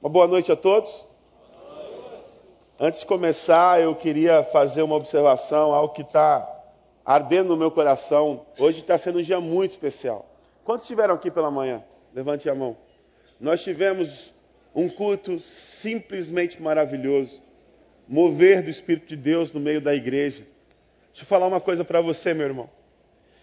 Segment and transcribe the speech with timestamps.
[0.00, 1.04] Uma boa noite a todos.
[2.78, 6.48] Antes de começar, eu queria fazer uma observação, algo que está
[7.04, 8.46] ardendo no meu coração.
[8.56, 10.24] Hoje está sendo um dia muito especial.
[10.62, 11.82] Quantos estiveram aqui pela manhã?
[12.14, 12.76] Levante a mão.
[13.40, 14.32] Nós tivemos
[14.72, 17.42] um culto simplesmente maravilhoso.
[18.06, 20.46] Mover do Espírito de Deus no meio da igreja.
[21.08, 22.70] Deixa eu falar uma coisa para você, meu irmão.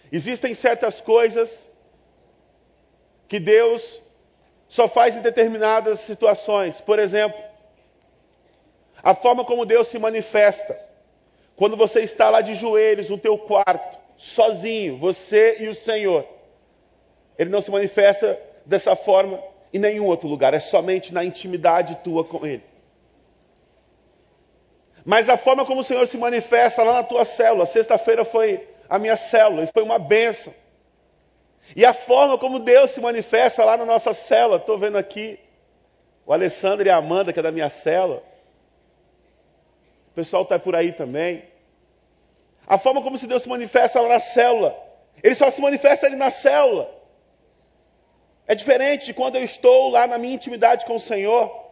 [0.10, 1.70] Existem certas coisas
[3.28, 4.02] que Deus
[4.68, 6.82] só faz em determinadas situações.
[6.82, 7.40] Por exemplo,
[9.04, 10.80] a forma como Deus se manifesta.
[11.56, 16.28] Quando você está lá de joelhos no teu quarto, sozinho, você e o Senhor.
[17.38, 19.42] Ele não se manifesta dessa forma
[19.74, 22.64] em nenhum outro lugar, é somente na intimidade tua com Ele.
[25.04, 28.98] Mas a forma como o Senhor se manifesta lá na tua célula, sexta-feira foi a
[28.98, 30.54] minha célula e foi uma benção.
[31.74, 35.40] E a forma como Deus se manifesta lá na nossa célula, estou vendo aqui
[36.26, 38.22] o Alessandro e a Amanda, que é da minha célula.
[40.12, 41.44] O pessoal está por aí também.
[42.68, 44.76] A forma como se Deus se manifesta lá na célula.
[45.22, 46.90] Ele só se manifesta ali na célula.
[48.48, 51.64] É diferente de quando eu estou lá na minha intimidade com o Senhor.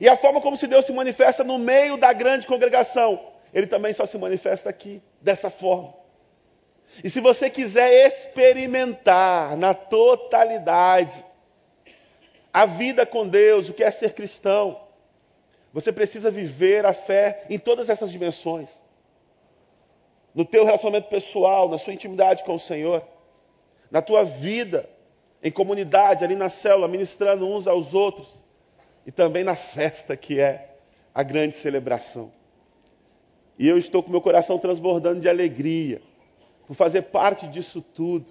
[0.00, 3.20] E a forma como se Deus se manifesta no meio da grande congregação.
[3.52, 5.99] Ele também só se manifesta aqui, dessa forma.
[7.02, 11.24] E se você quiser experimentar na totalidade
[12.52, 14.80] a vida com Deus, o que é ser cristão,
[15.72, 18.68] você precisa viver a fé em todas essas dimensões.
[20.34, 23.04] No teu relacionamento pessoal, na sua intimidade com o Senhor,
[23.90, 24.88] na tua vida
[25.42, 28.44] em comunidade, ali na célula, ministrando uns aos outros,
[29.06, 30.74] e também na festa que é
[31.14, 32.30] a grande celebração.
[33.58, 36.00] E eu estou com meu coração transbordando de alegria
[36.70, 38.26] por fazer parte disso tudo.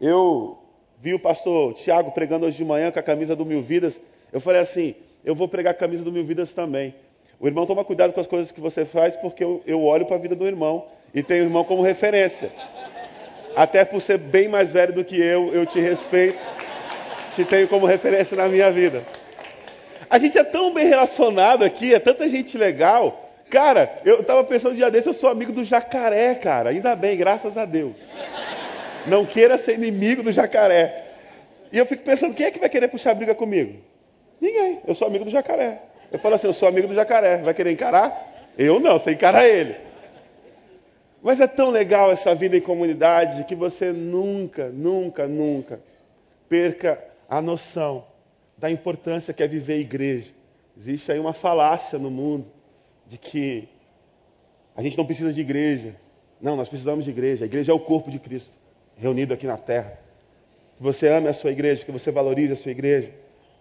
[0.00, 0.56] Eu
[1.00, 4.00] vi o pastor Tiago pregando hoje de manhã com a camisa do Mil Vidas.
[4.32, 6.94] Eu falei assim: eu vou pregar a camisa do Mil Vidas também.
[7.40, 10.14] O irmão toma cuidado com as coisas que você faz, porque eu, eu olho para
[10.14, 12.52] a vida do irmão e tenho o irmão como referência.
[13.56, 16.38] Até por ser bem mais velho do que eu, eu te respeito,
[17.34, 19.02] te tenho como referência na minha vida.
[20.08, 24.72] A gente é tão bem relacionado aqui, é tanta gente legal, Cara, eu estava pensando
[24.72, 26.70] um dia desse, eu sou amigo do jacaré, cara.
[26.70, 27.94] Ainda bem, graças a Deus.
[29.06, 31.04] Não queira ser inimigo do jacaré.
[31.72, 33.78] E eu fico pensando, quem é que vai querer puxar briga comigo?
[34.40, 34.80] Ninguém.
[34.86, 35.80] Eu sou amigo do jacaré.
[36.10, 37.38] Eu falo assim, eu sou amigo do jacaré.
[37.38, 38.50] Vai querer encarar?
[38.58, 39.76] Eu não, você encara ele.
[41.22, 45.80] Mas é tão legal essa vida em comunidade que você nunca, nunca, nunca
[46.48, 48.04] perca a noção
[48.58, 50.30] da importância que é viver igreja.
[50.76, 52.55] Existe aí uma falácia no mundo
[53.06, 53.68] de que
[54.76, 55.96] a gente não precisa de igreja.
[56.40, 57.44] Não, nós precisamos de igreja.
[57.44, 58.56] A igreja é o corpo de Cristo,
[58.96, 59.98] reunido aqui na terra.
[60.76, 63.10] Que você ame a sua igreja, que você valorize a sua igreja,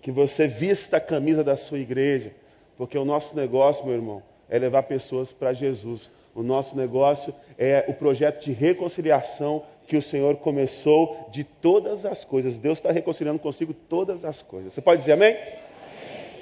[0.01, 2.33] que você vista a camisa da sua igreja,
[2.77, 6.11] porque o nosso negócio, meu irmão, é levar pessoas para Jesus.
[6.33, 12.25] O nosso negócio é o projeto de reconciliação que o Senhor começou de todas as
[12.25, 12.59] coisas.
[12.59, 14.73] Deus está reconciliando consigo todas as coisas.
[14.73, 15.31] Você pode dizer amém?
[15.31, 15.43] amém.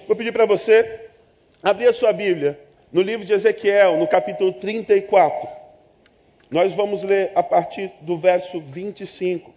[0.07, 1.09] Vou pedir para você
[1.61, 2.59] abrir a sua Bíblia
[2.93, 5.49] no livro de Ezequiel, no capítulo 34,
[6.51, 9.51] nós vamos ler a partir do verso 25.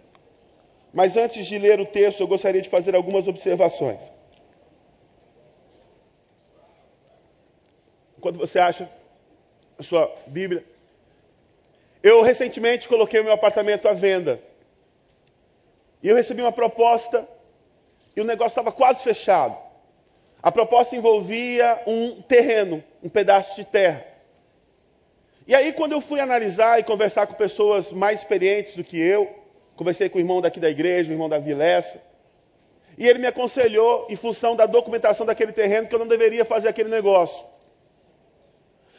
[0.90, 4.10] Mas antes de ler o texto, eu gostaria de fazer algumas observações.
[8.16, 8.90] Enquanto você acha
[9.78, 10.64] a sua Bíblia,
[12.02, 14.40] eu recentemente coloquei o meu apartamento à venda.
[16.02, 17.28] E eu recebi uma proposta
[18.16, 19.65] e o negócio estava quase fechado.
[20.46, 24.06] A proposta envolvia um terreno, um pedaço de terra.
[25.44, 29.28] E aí, quando eu fui analisar e conversar com pessoas mais experientes do que eu,
[29.74, 32.00] conversei com o irmão daqui da igreja, o irmão da Vilessa,
[32.96, 36.68] e ele me aconselhou, em função da documentação daquele terreno, que eu não deveria fazer
[36.68, 37.44] aquele negócio.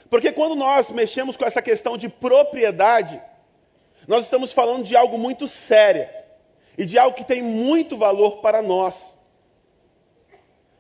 [0.09, 3.21] Porque quando nós mexemos com essa questão de propriedade,
[4.05, 6.09] nós estamos falando de algo muito sério
[6.77, 9.15] e de algo que tem muito valor para nós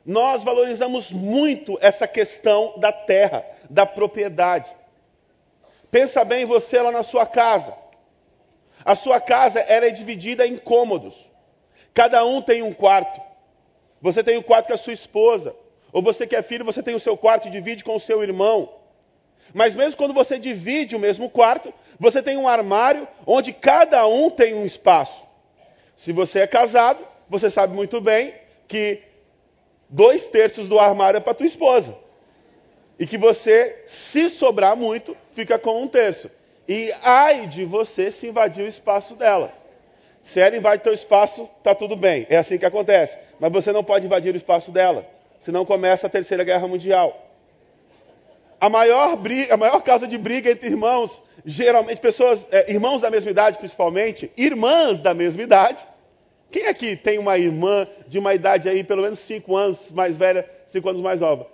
[0.07, 4.73] nós valorizamos muito essa questão da terra, da propriedade.
[5.91, 7.75] Pensa bem você lá na sua casa.
[8.85, 11.29] A sua casa era é dividida em cômodos.
[11.93, 13.19] Cada um tem um quarto.
[14.01, 15.53] Você tem o um quarto com a sua esposa.
[15.91, 18.23] Ou você que é filho, você tem o seu quarto e divide com o seu
[18.23, 18.71] irmão.
[19.53, 24.29] Mas mesmo quando você divide o mesmo quarto, você tem um armário onde cada um
[24.29, 25.21] tem um espaço.
[25.97, 28.33] Se você é casado, você sabe muito bem
[28.69, 29.01] que
[29.89, 31.95] dois terços do armário é para tua esposa.
[32.99, 36.29] E que você, se sobrar muito, fica com um terço.
[36.67, 39.53] E ai de você se invadir o espaço dela.
[40.21, 42.27] Se ela invade teu espaço, tá tudo bem.
[42.29, 43.17] É assim que acontece.
[43.39, 45.07] Mas você não pode invadir o espaço dela,
[45.39, 47.25] senão começa a terceira guerra mundial.
[48.59, 53.11] A maior briga, a maior causa de briga entre irmãos, geralmente pessoas, é, irmãos da
[53.11, 55.85] mesma idade principalmente, irmãs da mesma idade.
[56.49, 60.49] Quem aqui tem uma irmã de uma idade aí, pelo menos cinco anos mais velha,
[60.65, 61.47] cinco anos mais nova?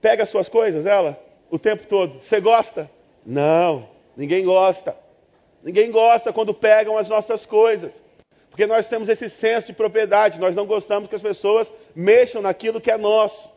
[0.00, 2.20] Pega as suas coisas, ela, o tempo todo.
[2.20, 2.90] Você gosta?
[3.24, 4.96] Não, ninguém gosta.
[5.62, 8.02] Ninguém gosta quando pegam as nossas coisas.
[8.48, 12.80] Porque nós temos esse senso de propriedade, nós não gostamos que as pessoas mexam naquilo
[12.80, 13.50] que é nosso.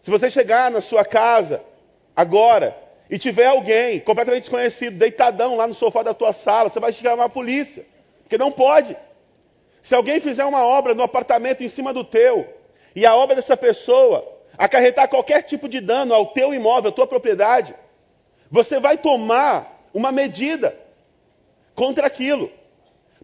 [0.00, 1.62] Se você chegar na sua casa
[2.14, 2.76] agora
[3.08, 7.24] e tiver alguém completamente desconhecido, deitadão lá no sofá da tua sala, você vai chamar
[7.24, 7.86] a polícia.
[8.22, 8.96] Porque não pode.
[9.82, 12.46] Se alguém fizer uma obra no apartamento em cima do teu,
[12.94, 14.26] e a obra dessa pessoa
[14.58, 17.74] acarretar qualquer tipo de dano ao teu imóvel, à tua propriedade,
[18.50, 20.76] você vai tomar uma medida
[21.74, 22.50] contra aquilo.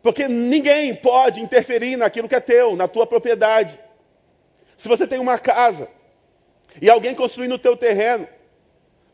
[0.03, 3.79] Porque ninguém pode interferir naquilo que é teu, na tua propriedade.
[4.76, 5.88] Se você tem uma casa
[6.81, 8.29] e alguém construir no teu terreno,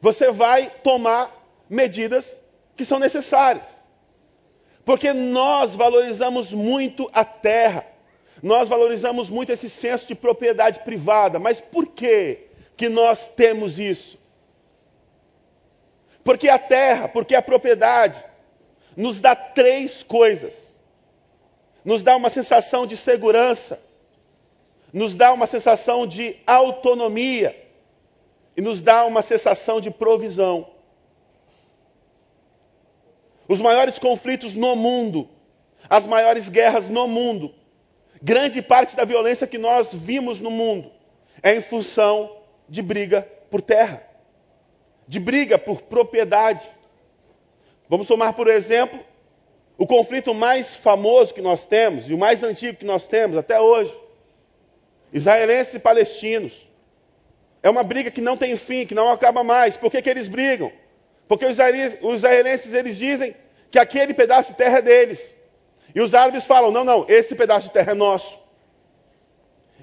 [0.00, 1.30] você vai tomar
[1.68, 2.40] medidas
[2.76, 3.81] que são necessárias.
[4.84, 7.86] Porque nós valorizamos muito a terra.
[8.42, 11.38] Nós valorizamos muito esse senso de propriedade privada.
[11.38, 12.46] Mas por que
[12.76, 14.18] que nós temos isso?
[16.24, 18.22] Porque a terra, porque a propriedade
[18.96, 20.72] nos dá três coisas.
[21.84, 23.82] Nos dá uma sensação de segurança,
[24.92, 27.60] nos dá uma sensação de autonomia
[28.56, 30.71] e nos dá uma sensação de provisão.
[33.52, 35.28] Os maiores conflitos no mundo,
[35.86, 37.54] as maiores guerras no mundo,
[38.22, 40.90] grande parte da violência que nós vimos no mundo
[41.42, 42.34] é em função
[42.66, 44.02] de briga por terra,
[45.06, 46.66] de briga por propriedade.
[47.90, 48.98] Vamos tomar, por exemplo,
[49.76, 53.60] o conflito mais famoso que nós temos e o mais antigo que nós temos até
[53.60, 53.94] hoje:
[55.12, 56.54] israelenses e palestinos.
[57.62, 59.76] É uma briga que não tem fim, que não acaba mais.
[59.76, 60.72] Por que, que eles brigam?
[61.28, 61.58] Porque os
[62.16, 63.41] israelenses eles dizem
[63.72, 65.34] que aquele pedaço de terra é deles.
[65.94, 68.38] E os árabes falam: não, não, esse pedaço de terra é nosso.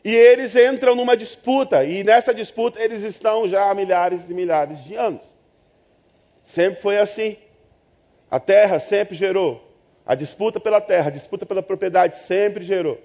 [0.05, 4.81] E eles entram numa disputa, e nessa disputa eles estão já há milhares e milhares
[4.83, 5.27] de anos.
[6.43, 7.35] Sempre foi assim.
[8.31, 9.67] A terra sempre gerou.
[10.05, 12.99] A disputa pela terra, a disputa pela propriedade sempre gerou.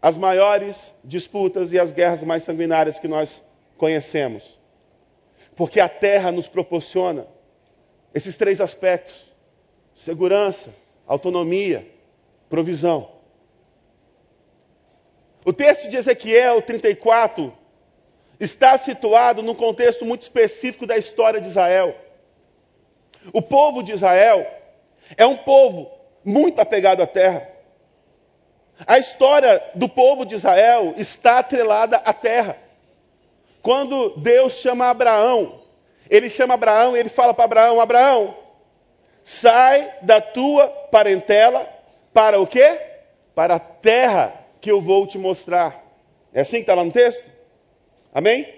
[0.00, 3.42] As maiores disputas e as guerras mais sanguinárias que nós
[3.76, 4.58] conhecemos.
[5.54, 7.26] Porque a terra nos proporciona
[8.14, 9.31] esses três aspectos:
[9.94, 10.74] segurança,
[11.06, 11.86] autonomia,
[12.48, 13.10] provisão.
[15.44, 17.52] O texto de Ezequiel 34
[18.38, 21.96] está situado num contexto muito específico da história de Israel.
[23.32, 24.46] O povo de Israel
[25.16, 25.90] é um povo
[26.24, 27.48] muito apegado à terra.
[28.86, 32.56] A história do povo de Israel está atrelada à terra.
[33.60, 35.60] Quando Deus chama Abraão,
[36.10, 38.36] ele chama Abraão e ele fala para Abraão: Abraão,
[39.24, 41.68] sai da tua parentela
[42.12, 42.80] para o quê?
[43.34, 45.82] Para a terra que eu vou te mostrar.
[46.32, 47.30] É assim que está lá no texto?
[48.12, 48.48] Amém?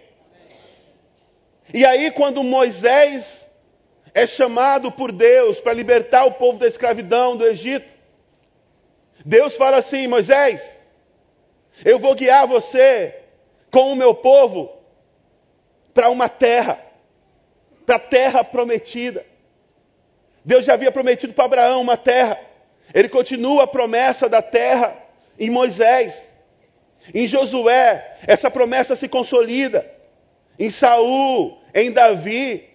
[1.72, 3.44] E aí, quando Moisés
[4.14, 7.92] é chamado por Deus para libertar o povo da escravidão do Egito.
[9.24, 10.78] Deus fala assim: Moisés,
[11.84, 13.22] eu vou guiar você
[13.72, 14.72] com o meu povo
[15.92, 16.78] para uma terra,
[17.84, 19.26] para a terra prometida.
[20.44, 22.38] Deus já havia prometido para Abraão uma terra.
[22.92, 24.94] Ele continua a promessa da terra
[25.38, 26.28] em Moisés.
[27.12, 29.90] Em Josué, essa promessa se consolida.
[30.58, 32.68] Em Saul, em Davi,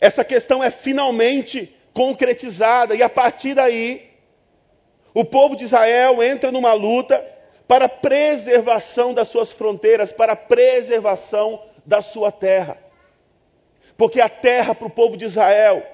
[0.00, 4.08] essa questão é finalmente concretizada, e a partir daí,
[5.12, 7.22] o povo de Israel entra numa luta
[7.68, 12.78] para a preservação das suas fronteiras, para a preservação da sua terra.
[13.96, 15.84] Porque a terra para o povo de Israel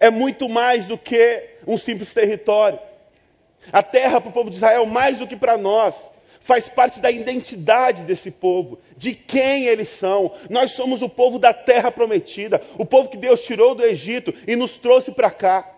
[0.00, 2.78] é muito mais do que um simples território.
[3.72, 6.08] A terra para o povo de Israel, mais do que para nós,
[6.40, 10.32] faz parte da identidade desse povo, de quem eles são.
[10.48, 14.54] Nós somos o povo da terra prometida, o povo que Deus tirou do Egito e
[14.54, 15.74] nos trouxe para cá.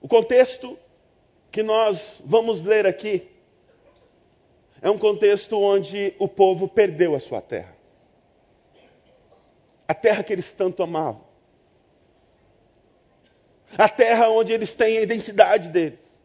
[0.00, 0.76] O contexto
[1.52, 3.28] que nós vamos ler aqui
[4.82, 7.75] é um contexto onde o povo perdeu a sua terra.
[9.88, 11.24] A terra que eles tanto amavam.
[13.76, 16.20] A terra onde eles têm a identidade deles.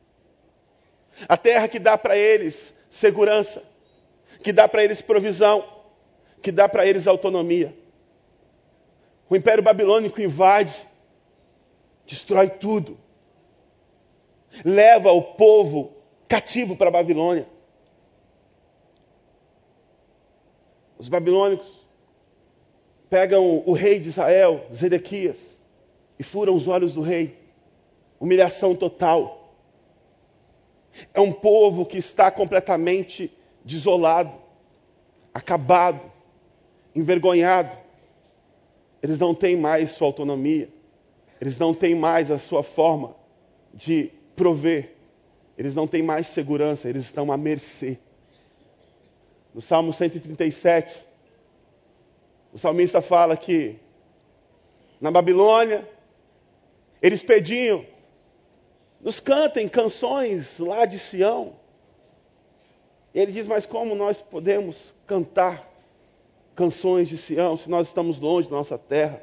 [1.27, 3.63] A terra que dá para eles segurança,
[4.41, 5.83] que dá para eles provisão,
[6.41, 7.75] que dá para eles autonomia.
[9.29, 10.75] O Império Babilônico invade
[12.05, 12.97] destrói tudo,
[14.65, 15.95] leva o povo
[16.27, 17.47] cativo para a Babilônia.
[20.97, 21.80] Os babilônicos
[23.11, 25.57] pegam o rei de Israel, Zedequias,
[26.17, 27.37] e furam os olhos do rei.
[28.17, 29.53] Humilhação total.
[31.13, 33.29] É um povo que está completamente
[33.65, 34.33] desolado,
[35.33, 35.99] acabado,
[36.95, 37.75] envergonhado.
[39.03, 40.69] Eles não têm mais sua autonomia.
[41.41, 43.13] Eles não têm mais a sua forma
[43.73, 44.95] de prover.
[45.57, 47.99] Eles não têm mais segurança, eles estão à mercê.
[49.53, 51.10] No Salmo 137,
[52.53, 53.77] o salmista fala que
[54.99, 55.87] na Babilônia
[57.01, 57.85] eles pediam,
[58.99, 61.53] nos cantem canções lá de Sião.
[63.13, 65.67] E ele diz: Mas como nós podemos cantar
[66.55, 69.21] canções de Sião se nós estamos longe da nossa terra?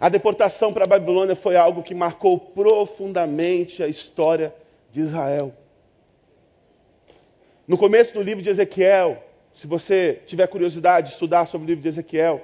[0.00, 4.54] A deportação para a Babilônia foi algo que marcou profundamente a história
[4.90, 5.54] de Israel.
[7.66, 9.22] No começo do livro de Ezequiel,
[9.52, 12.40] se você tiver curiosidade de estudar sobre o livro de Ezequiel,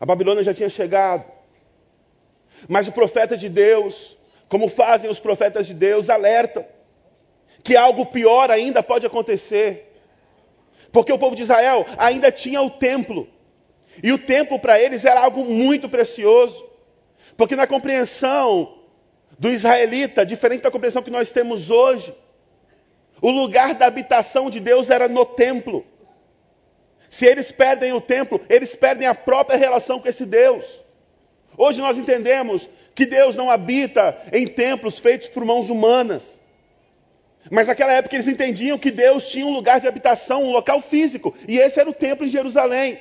[0.00, 1.24] a Babilônia já tinha chegado.
[2.68, 4.16] Mas o profeta de Deus,
[4.48, 6.64] como fazem os profetas de Deus, alertam
[7.62, 9.92] que algo pior ainda pode acontecer.
[10.92, 13.28] Porque o povo de Israel ainda tinha o templo.
[14.02, 16.64] E o templo para eles era algo muito precioso.
[17.36, 18.78] Porque na compreensão
[19.38, 22.14] do israelita, diferente da compreensão que nós temos hoje,
[23.20, 25.84] o lugar da habitação de Deus era no templo.
[27.10, 30.82] Se eles perdem o templo, eles perdem a própria relação com esse Deus.
[31.56, 36.38] Hoje nós entendemos que Deus não habita em templos feitos por mãos humanas.
[37.50, 41.34] Mas naquela época eles entendiam que Deus tinha um lugar de habitação, um local físico,
[41.46, 42.98] e esse era o templo em Jerusalém.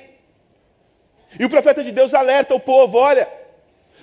[1.40, 3.28] E o profeta de Deus alerta o povo: olha,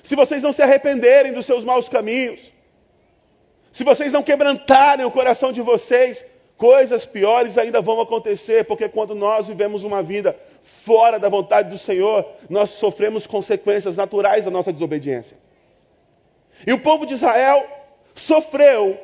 [0.02, 2.50] se vocês não se arrependerem dos seus maus caminhos,
[3.74, 6.24] se vocês não quebrantarem o coração de vocês,
[6.56, 11.76] coisas piores ainda vão acontecer, porque quando nós vivemos uma vida fora da vontade do
[11.76, 15.36] Senhor, nós sofremos consequências naturais da nossa desobediência.
[16.64, 17.66] E o povo de Israel
[18.14, 18.96] sofreu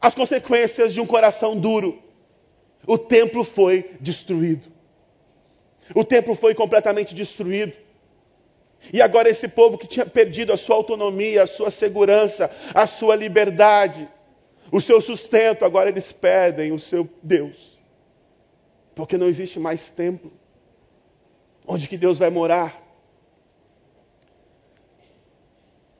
[0.00, 2.02] as consequências de um coração duro.
[2.86, 4.68] O templo foi destruído.
[5.94, 7.74] O templo foi completamente destruído.
[8.92, 13.16] E agora esse povo que tinha perdido a sua autonomia, a sua segurança, a sua
[13.16, 14.08] liberdade,
[14.74, 17.78] o seu sustento, agora eles perdem o seu Deus.
[18.92, 20.32] Porque não existe mais templo.
[21.64, 22.82] Onde que Deus vai morar?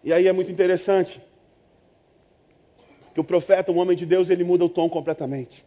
[0.02, 1.20] E aí é muito interessante
[3.14, 5.64] que o profeta, o homem de Deus, ele muda o tom completamente.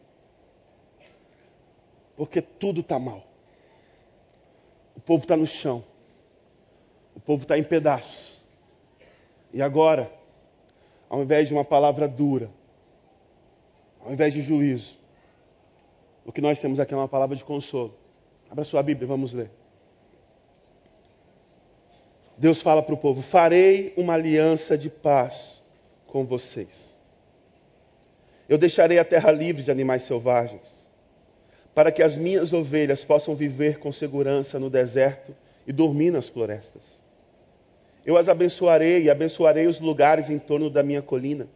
[2.17, 3.23] Porque tudo está mal.
[4.97, 5.81] O povo está no chão.
[7.15, 8.37] O povo está em pedaços.
[9.53, 10.11] E agora,
[11.09, 12.51] ao invés de uma palavra dura,
[14.03, 14.97] ao invés de juízo,
[16.25, 17.93] o que nós temos aqui é uma palavra de consolo.
[18.49, 19.49] Abra sua Bíblia, vamos ler.
[22.37, 25.61] Deus fala para o povo: Farei uma aliança de paz
[26.05, 26.95] com vocês.
[28.47, 30.87] Eu deixarei a terra livre de animais selvagens,
[31.73, 35.35] para que as minhas ovelhas possam viver com segurança no deserto
[35.65, 36.97] e dormir nas florestas.
[38.05, 41.47] Eu as abençoarei e abençoarei os lugares em torno da minha colina.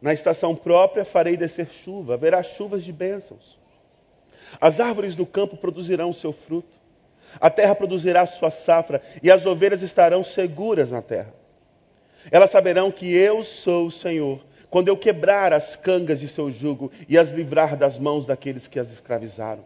[0.00, 3.58] Na estação própria farei descer chuva, haverá chuvas de bênçãos.
[4.60, 6.78] As árvores do campo produzirão seu fruto,
[7.40, 11.34] a terra produzirá sua safra, e as ovelhas estarão seguras na terra.
[12.30, 16.90] Elas saberão que eu sou o Senhor, quando eu quebrar as cangas de seu jugo
[17.08, 19.64] e as livrar das mãos daqueles que as escravizaram.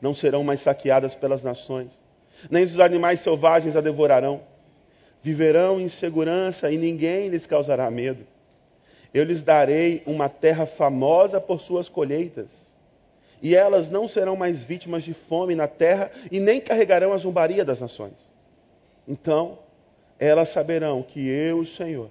[0.00, 2.00] Não serão mais saqueadas pelas nações,
[2.50, 4.42] nem os animais selvagens a devorarão
[5.26, 8.24] viverão em segurança e ninguém lhes causará medo.
[9.12, 12.66] Eu lhes darei uma terra famosa por suas colheitas.
[13.42, 17.64] E elas não serão mais vítimas de fome na terra e nem carregarão a zombaria
[17.64, 18.32] das nações.
[19.06, 19.58] Então,
[20.18, 22.10] elas saberão que eu, o Senhor,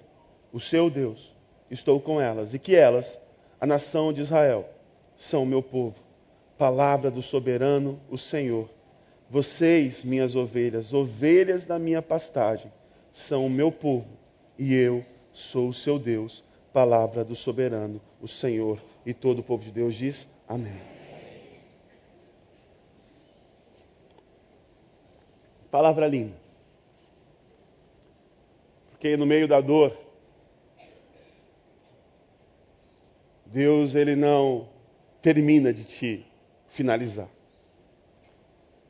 [0.54, 1.36] o seu Deus,
[1.70, 3.20] estou com elas e que elas,
[3.60, 4.70] a nação de Israel,
[5.18, 5.96] são o meu povo.
[6.58, 8.70] Palavra do soberano, o Senhor.
[9.30, 12.72] Vocês, minhas ovelhas, ovelhas da minha pastagem,
[13.12, 14.08] são o meu povo
[14.58, 16.44] e eu sou o seu Deus.
[16.76, 18.82] Palavra do soberano, o Senhor.
[19.06, 20.78] E todo o povo de Deus diz: Amém.
[25.72, 26.36] Palavra linda.
[28.90, 29.98] Porque no meio da dor,
[33.46, 34.68] Deus ele não
[35.22, 36.26] termina de te
[36.68, 37.30] finalizar.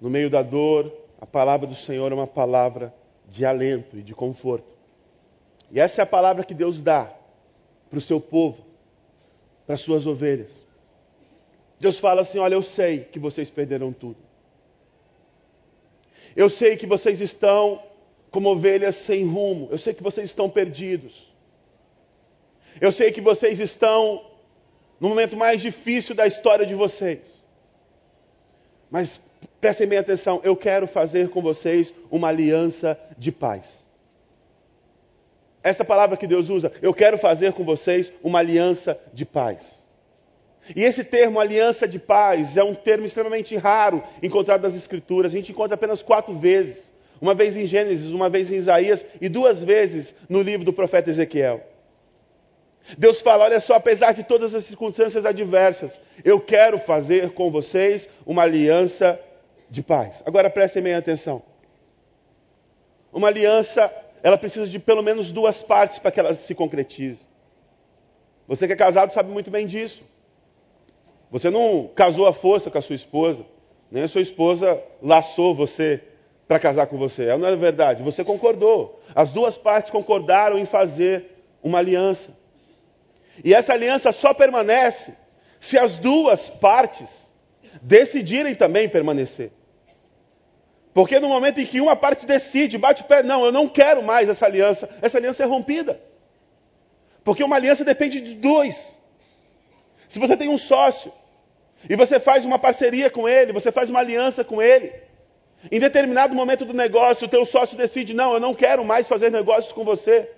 [0.02, 2.92] No meio da dor, a palavra do Senhor é uma palavra
[3.30, 4.74] de alento e de conforto.
[5.70, 7.16] E essa é a palavra que Deus dá
[7.90, 8.66] para o seu povo,
[9.66, 10.66] para as suas ovelhas.
[11.80, 14.18] Deus fala assim: Olha, eu sei que vocês perderam tudo.
[16.36, 17.82] Eu sei que vocês estão
[18.32, 19.70] como ovelhas sem rumo.
[19.72, 21.34] Eu sei que vocês estão perdidos.
[22.82, 24.26] Eu sei que vocês estão
[25.00, 27.46] no momento mais difícil da história de vocês.
[28.90, 29.22] Mas
[29.62, 33.85] prestem bem atenção, eu quero fazer com vocês uma aliança de paz.
[35.66, 39.84] Essa palavra que Deus usa, eu quero fazer com vocês uma aliança de paz.
[40.76, 45.32] E esse termo, aliança de paz, é um termo extremamente raro encontrado nas Escrituras.
[45.32, 49.28] A gente encontra apenas quatro vezes: uma vez em Gênesis, uma vez em Isaías e
[49.28, 51.64] duas vezes no livro do profeta Ezequiel.
[52.96, 58.08] Deus fala: olha só, apesar de todas as circunstâncias adversas, eu quero fazer com vocês
[58.24, 59.20] uma aliança
[59.68, 60.22] de paz.
[60.28, 61.42] Agora prestem bem atenção.
[63.12, 63.92] Uma aliança,
[64.26, 67.28] ela precisa de pelo menos duas partes para que ela se concretize.
[68.48, 70.02] Você que é casado sabe muito bem disso.
[71.30, 73.46] Você não casou à força com a sua esposa,
[73.92, 76.02] nem a sua esposa laçou você
[76.48, 77.26] para casar com você.
[77.26, 78.02] É, não é verdade?
[78.02, 79.00] Você concordou.
[79.14, 81.26] As duas partes concordaram em fazer
[81.62, 82.36] uma aliança.
[83.44, 85.14] E essa aliança só permanece
[85.60, 87.32] se as duas partes
[87.80, 89.52] decidirem também permanecer.
[90.96, 94.02] Porque no momento em que uma parte decide, bate o pé, não, eu não quero
[94.02, 96.00] mais essa aliança, essa aliança é rompida.
[97.22, 98.96] Porque uma aliança depende de dois.
[100.08, 101.12] Se você tem um sócio
[101.90, 104.94] e você faz uma parceria com ele, você faz uma aliança com ele,
[105.70, 109.30] em determinado momento do negócio, o teu sócio decide: não, eu não quero mais fazer
[109.30, 110.30] negócios com você.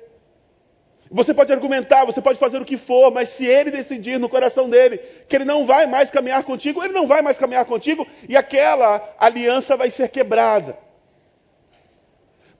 [1.10, 4.70] Você pode argumentar, você pode fazer o que for, mas se ele decidir no coração
[4.70, 4.98] dele
[5.28, 9.16] que ele não vai mais caminhar contigo, ele não vai mais caminhar contigo e aquela
[9.18, 10.78] aliança vai ser quebrada.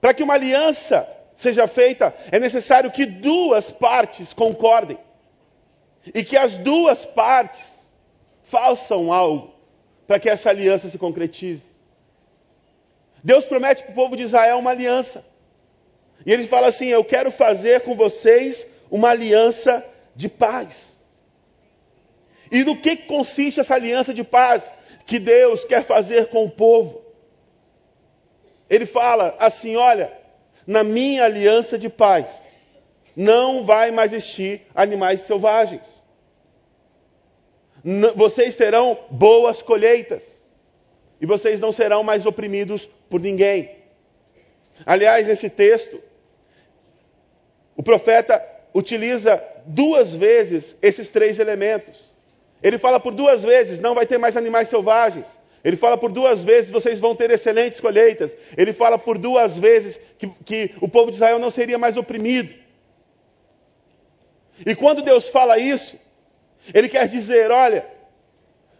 [0.00, 4.98] Para que uma aliança seja feita, é necessário que duas partes concordem
[6.14, 7.86] e que as duas partes
[8.42, 9.54] façam algo
[10.06, 11.66] para que essa aliança se concretize.
[13.22, 15.24] Deus promete para o povo de Israel uma aliança.
[16.24, 20.96] E ele fala assim: Eu quero fazer com vocês uma aliança de paz.
[22.50, 24.72] E no que consiste essa aliança de paz
[25.06, 27.02] que Deus quer fazer com o povo?
[28.68, 30.12] Ele fala assim: Olha,
[30.66, 32.44] na minha aliança de paz,
[33.14, 35.98] não vai mais existir animais selvagens
[38.14, 40.38] vocês terão boas colheitas.
[41.20, 43.76] E vocês não serão mais oprimidos por ninguém.
[44.86, 46.00] Aliás, nesse texto,
[47.78, 52.10] o profeta utiliza duas vezes esses três elementos.
[52.60, 55.28] Ele fala por duas vezes: não vai ter mais animais selvagens.
[55.62, 58.36] Ele fala por duas vezes: vocês vão ter excelentes colheitas.
[58.56, 62.52] Ele fala por duas vezes que, que o povo de Israel não seria mais oprimido.
[64.66, 65.96] E quando Deus fala isso,
[66.74, 67.86] ele quer dizer: olha,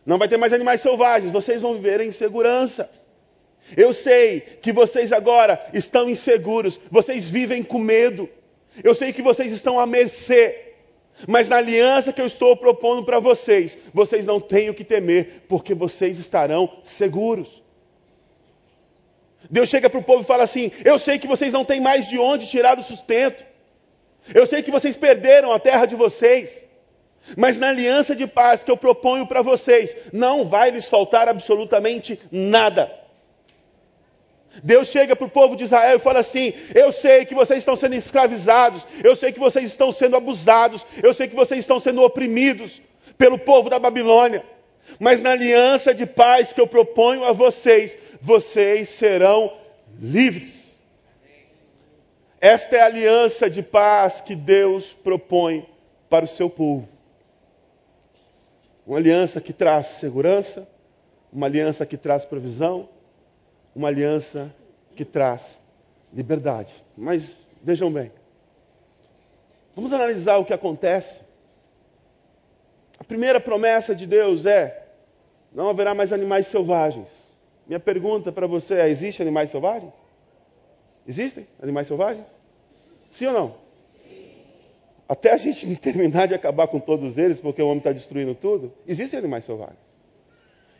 [0.04, 2.90] não vai ter mais animais selvagens, vocês vão viver em segurança.
[3.76, 8.28] Eu sei que vocês agora estão inseguros, vocês vivem com medo.
[8.82, 10.74] Eu sei que vocês estão à mercê,
[11.26, 15.44] mas na aliança que eu estou propondo para vocês, vocês não têm o que temer,
[15.48, 17.62] porque vocês estarão seguros.
[19.50, 22.08] Deus chega para o povo e fala assim: Eu sei que vocês não têm mais
[22.08, 23.44] de onde tirar o sustento.
[24.34, 26.66] Eu sei que vocês perderam a terra de vocês.
[27.36, 32.18] Mas na aliança de paz que eu proponho para vocês, não vai lhes faltar absolutamente
[32.30, 32.90] nada.
[34.62, 37.76] Deus chega para o povo de Israel e fala assim: Eu sei que vocês estão
[37.76, 42.02] sendo escravizados, eu sei que vocês estão sendo abusados, eu sei que vocês estão sendo
[42.02, 42.82] oprimidos
[43.16, 44.44] pelo povo da Babilônia,
[44.98, 49.52] mas na aliança de paz que eu proponho a vocês, vocês serão
[50.00, 50.76] livres.
[52.40, 55.66] Esta é a aliança de paz que Deus propõe
[56.08, 56.88] para o seu povo.
[58.86, 60.66] Uma aliança que traz segurança,
[61.32, 62.88] uma aliança que traz provisão,
[63.78, 64.52] uma aliança
[64.96, 65.60] que traz
[66.12, 66.74] liberdade.
[66.96, 68.10] Mas vejam bem,
[69.74, 71.20] vamos analisar o que acontece.
[72.98, 74.88] A primeira promessa de Deus é:
[75.52, 77.08] não haverá mais animais selvagens.
[77.68, 79.94] Minha pergunta para você é: existem animais selvagens?
[81.06, 82.26] Existem animais selvagens?
[83.08, 83.68] Sim ou não?
[85.08, 88.74] até a gente terminar de acabar com todos eles, porque o homem está destruindo tudo,
[88.86, 89.78] existem animais selvagens.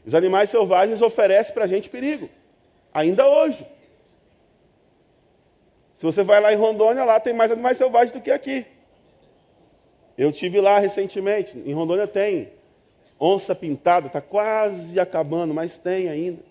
[0.04, 2.28] Os animais selvagens oferecem para a gente perigo,
[2.92, 3.66] ainda hoje.
[5.94, 8.66] Se você vai lá em Rondônia, lá tem mais animais selvagens do que aqui.
[10.16, 12.52] Eu tive lá recentemente, em Rondônia tem
[13.18, 16.42] onça pintada, está quase acabando, mas tem ainda.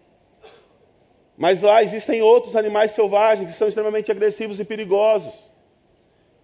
[1.38, 5.34] Mas lá existem outros animais selvagens que são extremamente agressivos e perigosos.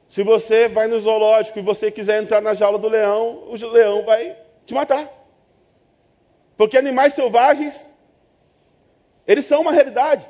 [0.08, 4.06] Se você vai no zoológico e você quiser entrar na jaula do leão, o leão
[4.06, 5.10] vai te matar.
[6.56, 7.90] Porque animais selvagens,
[9.28, 10.30] eles são uma realidade.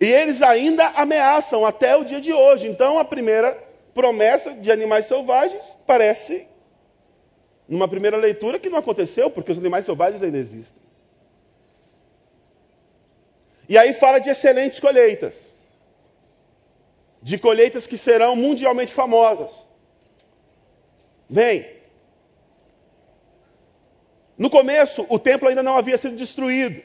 [0.00, 2.66] E eles ainda ameaçam até o dia de hoje.
[2.66, 3.56] Então a primeira
[3.94, 6.46] promessa de animais selvagens parece,
[7.68, 10.80] numa primeira leitura, que não aconteceu, porque os animais selvagens ainda existem.
[13.68, 15.52] E aí fala de excelentes colheitas.
[17.20, 19.52] De colheitas que serão mundialmente famosas.
[21.28, 21.78] Bem,
[24.38, 26.80] no começo, o templo ainda não havia sido destruído.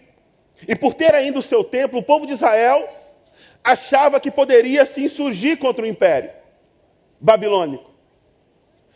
[0.68, 2.88] E por ter ainda o seu templo, o povo de Israel
[3.64, 6.32] achava que poderia se insurgir contra o império
[7.20, 7.92] babilônico.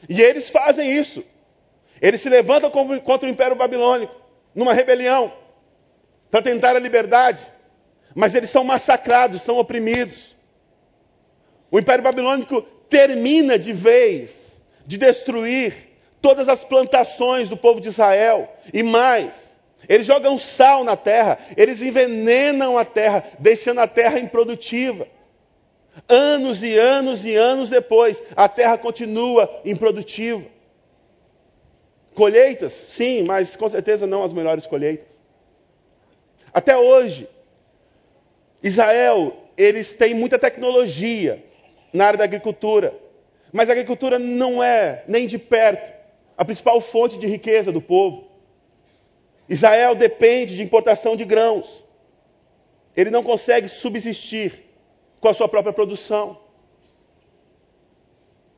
[0.07, 1.23] E eles fazem isso.
[2.01, 4.13] Eles se levantam contra o império babilônico,
[4.53, 5.33] numa rebelião,
[6.29, 7.45] para tentar a liberdade.
[8.13, 10.35] Mas eles são massacrados, são oprimidos.
[11.71, 15.73] O império babilônico termina de vez de destruir
[16.21, 19.56] todas as plantações do povo de Israel e mais.
[19.87, 25.07] Eles jogam sal na terra, eles envenenam a terra, deixando a terra improdutiva.
[26.07, 30.45] Anos e anos e anos depois, a terra continua improdutiva.
[32.13, 35.15] Colheitas, sim, mas com certeza não as melhores colheitas.
[36.53, 37.29] Até hoje,
[38.61, 41.43] Israel, eles têm muita tecnologia
[41.93, 42.93] na área da agricultura,
[43.53, 45.93] mas a agricultura não é nem de perto
[46.37, 48.26] a principal fonte de riqueza do povo.
[49.49, 51.83] Israel depende de importação de grãos.
[52.95, 54.65] Ele não consegue subsistir
[55.19, 56.39] com a sua própria produção.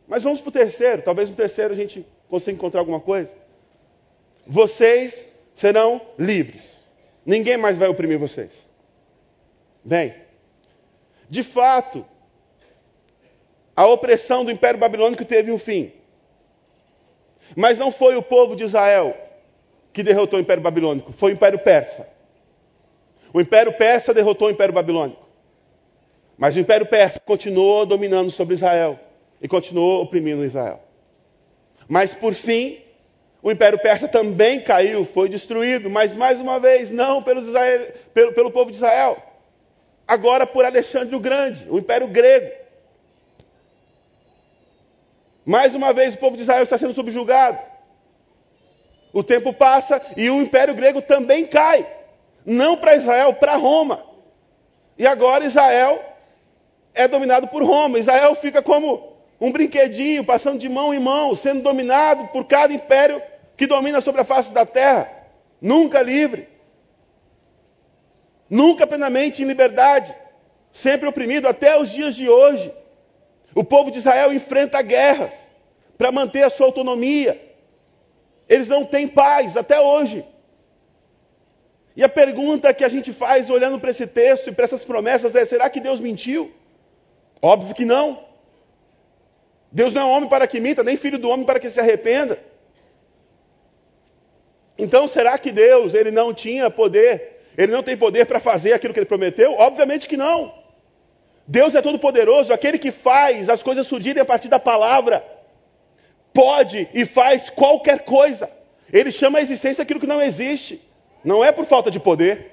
[0.08, 3.34] Mas vamos para o terceiro, talvez no terceiro a gente consiga encontrar alguma coisa.
[4.46, 5.24] Vocês
[5.54, 6.64] serão livres.
[7.26, 8.68] Ninguém mais vai oprimir vocês.
[9.84, 10.16] Bem,
[11.30, 12.06] de fato,
[13.76, 15.94] a opressão do Império Babilônico teve um fim.
[17.56, 19.16] Mas não foi o povo de Israel
[20.00, 22.08] que derrotou o Império Babilônico, foi o Império Persa.
[23.34, 25.28] O Império Persa derrotou o Império Babilônico.
[26.38, 28.98] Mas o Império Persa continuou dominando sobre Israel
[29.42, 30.82] e continuou oprimindo Israel.
[31.86, 32.80] Mas por fim,
[33.44, 38.52] o Império Persa também caiu, foi destruído, mas mais uma vez, não Israel, pelo, pelo
[38.52, 39.22] povo de Israel,
[40.08, 42.52] agora por Alexandre o Grande, o Império Grego.
[45.46, 47.60] Mais uma vez o povo de Israel está sendo subjugado.
[49.12, 51.86] O tempo passa e o Império Grego também cai.
[52.46, 54.04] Não para Israel, para Roma.
[54.98, 56.04] E agora Israel
[56.94, 58.00] é dominado por Roma.
[58.00, 63.22] Israel fica como um brinquedinho, passando de mão em mão, sendo dominado por cada império
[63.56, 65.10] que domina sobre a face da terra.
[65.62, 66.48] Nunca livre.
[68.50, 70.14] Nunca plenamente em liberdade.
[70.72, 72.72] Sempre oprimido até os dias de hoje.
[73.56, 75.48] O povo de Israel enfrenta guerras
[75.98, 77.49] para manter a sua autonomia.
[78.50, 80.26] Eles não têm paz até hoje.
[81.96, 85.36] E a pergunta que a gente faz olhando para esse texto e para essas promessas
[85.36, 86.52] é: será que Deus mentiu?
[87.42, 88.28] Óbvio que não.
[89.72, 92.40] Deus não é homem para que minta, nem filho do homem para que se arrependa.
[94.78, 97.44] Então, será que Deus ele não tinha poder?
[97.56, 99.54] Ele não tem poder para fazer aquilo que ele prometeu?
[99.60, 100.58] Obviamente que não.
[101.46, 105.24] Deus é todo poderoso, aquele que faz as coisas surgirem a partir da palavra,
[106.34, 108.50] pode e faz qualquer coisa.
[108.92, 110.82] Ele chama a existência aquilo que não existe.
[111.24, 112.52] Não é por falta de poder.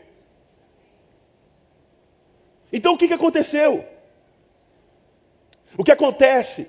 [2.73, 3.85] Então o que, que aconteceu?
[5.77, 6.69] O que acontece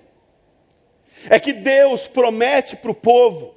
[1.30, 3.56] é que Deus promete para o povo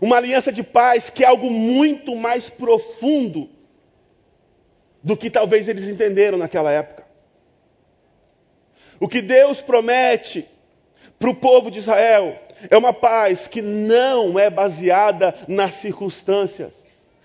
[0.00, 3.50] uma aliança de paz que é algo muito mais profundo
[5.02, 7.04] do que talvez eles entenderam naquela época.
[8.98, 10.48] O que Deus promete
[11.20, 16.82] para o povo de Israel é uma paz que não é baseada nas circunstâncias,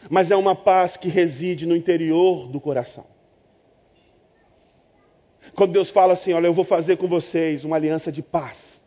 [0.10, 3.05] mas é uma paz que reside no interior do coração.
[5.55, 8.81] Quando Deus fala assim: Olha, eu vou fazer com vocês uma aliança de paz.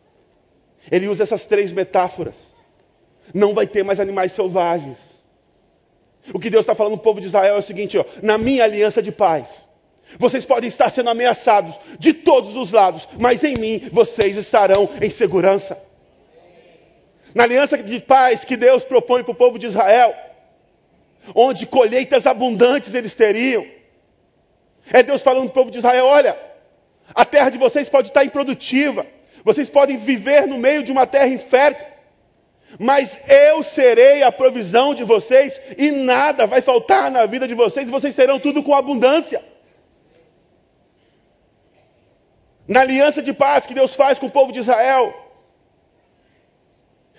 [0.91, 2.53] Ele usa essas três metáforas.
[3.33, 5.19] Não vai ter mais animais selvagens.
[6.31, 8.37] O que Deus está falando para o povo de Israel é o seguinte: ó, na
[8.37, 9.67] minha aliança de paz,
[10.17, 15.09] vocês podem estar sendo ameaçados de todos os lados, mas em mim vocês estarão em
[15.09, 15.77] segurança.
[17.35, 20.15] Na aliança de paz que Deus propõe para o povo de Israel,
[21.35, 23.65] onde colheitas abundantes eles teriam,
[24.91, 26.37] é Deus falando para o povo de Israel: olha,
[27.13, 29.05] a terra de vocês pode estar improdutiva,
[29.43, 31.85] vocês podem viver no meio de uma terra infértil,
[32.79, 37.87] mas eu serei a provisão de vocês e nada vai faltar na vida de vocês,
[37.87, 39.43] e vocês terão tudo com abundância.
[42.69, 45.11] Na aliança de paz que Deus faz com o povo de Israel.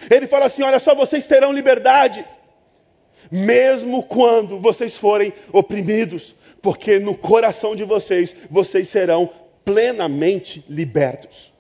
[0.08, 2.24] Ele fala assim: olha só, vocês terão liberdade,
[3.32, 9.28] mesmo quando vocês forem oprimidos, porque no coração de vocês, vocês serão
[9.64, 11.52] plenamente libertos.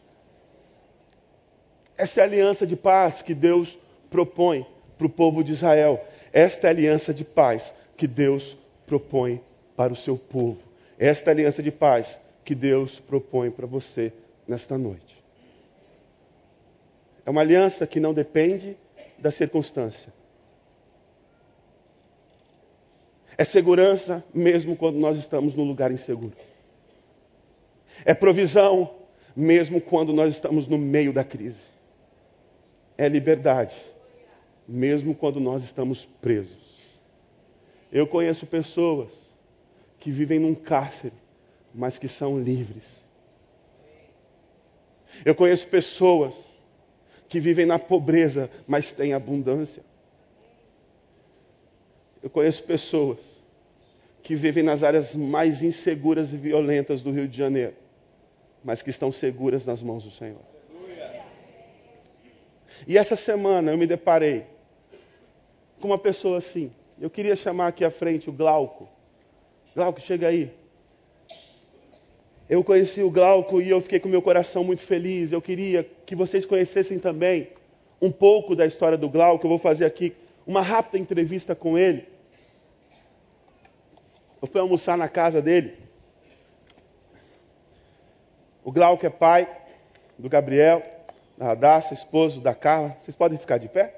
[1.98, 3.76] Essa é a aliança de paz que Deus
[4.08, 4.64] propõe
[4.96, 6.00] para o povo de Israel.
[6.32, 9.42] Esta é a aliança de paz que Deus propõe
[9.76, 10.62] para o seu povo.
[10.96, 14.12] Esta é a aliança de paz que Deus propõe para você
[14.46, 15.22] nesta noite.
[17.24, 18.76] É uma aliança que não depende
[19.18, 20.12] da circunstância.
[23.36, 26.36] É segurança mesmo quando nós estamos num lugar inseguro.
[28.04, 28.94] É provisão
[29.34, 31.64] mesmo quando nós estamos no meio da crise.
[32.98, 33.74] É liberdade
[34.70, 36.58] mesmo quando nós estamos presos.
[37.90, 39.10] Eu conheço pessoas
[39.98, 41.14] que vivem num cárcere,
[41.74, 43.04] mas que são livres.
[45.24, 46.36] Eu conheço pessoas
[47.28, 49.82] que vivem na pobreza, mas têm abundância.
[52.22, 53.18] Eu conheço pessoas
[54.22, 57.74] que vivem nas áreas mais inseguras e violentas do Rio de Janeiro,
[58.62, 60.42] mas que estão seguras nas mãos do Senhor.
[62.86, 64.46] E essa semana eu me deparei
[65.80, 66.70] com uma pessoa assim.
[67.00, 68.88] Eu queria chamar aqui à frente o Glauco.
[69.74, 70.52] Glauco, chega aí.
[72.50, 75.30] Eu conheci o Glauco e eu fiquei com meu coração muito feliz.
[75.30, 77.48] Eu queria que vocês conhecessem também
[78.02, 79.46] um pouco da história do Glauco.
[79.46, 82.08] Eu vou fazer aqui uma rápida entrevista com ele.
[84.42, 85.78] Eu fui almoçar na casa dele.
[88.64, 89.48] O Glauco é pai
[90.18, 90.82] do Gabriel,
[91.38, 92.96] da Radassa, esposo da Carla.
[93.00, 93.94] Vocês podem ficar de pé?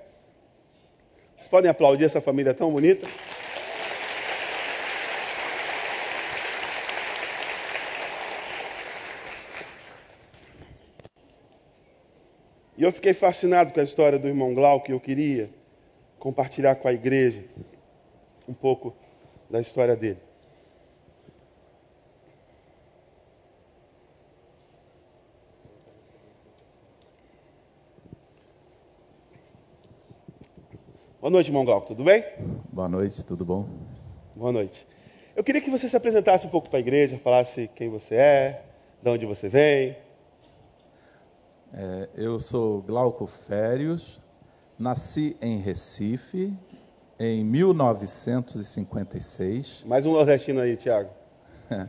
[1.35, 3.09] Vocês podem aplaudir essa família tão bonita?
[12.83, 15.49] E eu fiquei fascinado com a história do irmão Glauco e eu queria
[16.19, 17.45] compartilhar com a igreja
[18.49, 18.93] um pouco
[19.49, 20.19] da história dele.
[31.21, 32.25] Boa noite, irmão Glauco, tudo bem?
[32.73, 33.69] Boa noite, tudo bom?
[34.35, 34.85] Boa noite.
[35.37, 38.65] Eu queria que você se apresentasse um pouco para a igreja, falasse quem você é,
[39.01, 39.97] de onde você vem.
[41.75, 44.21] É, eu sou Glauco Férios,
[44.79, 46.55] nasci em Recife
[47.19, 49.83] em 1956.
[49.89, 51.09] Mais um nordestino aí, Tiago.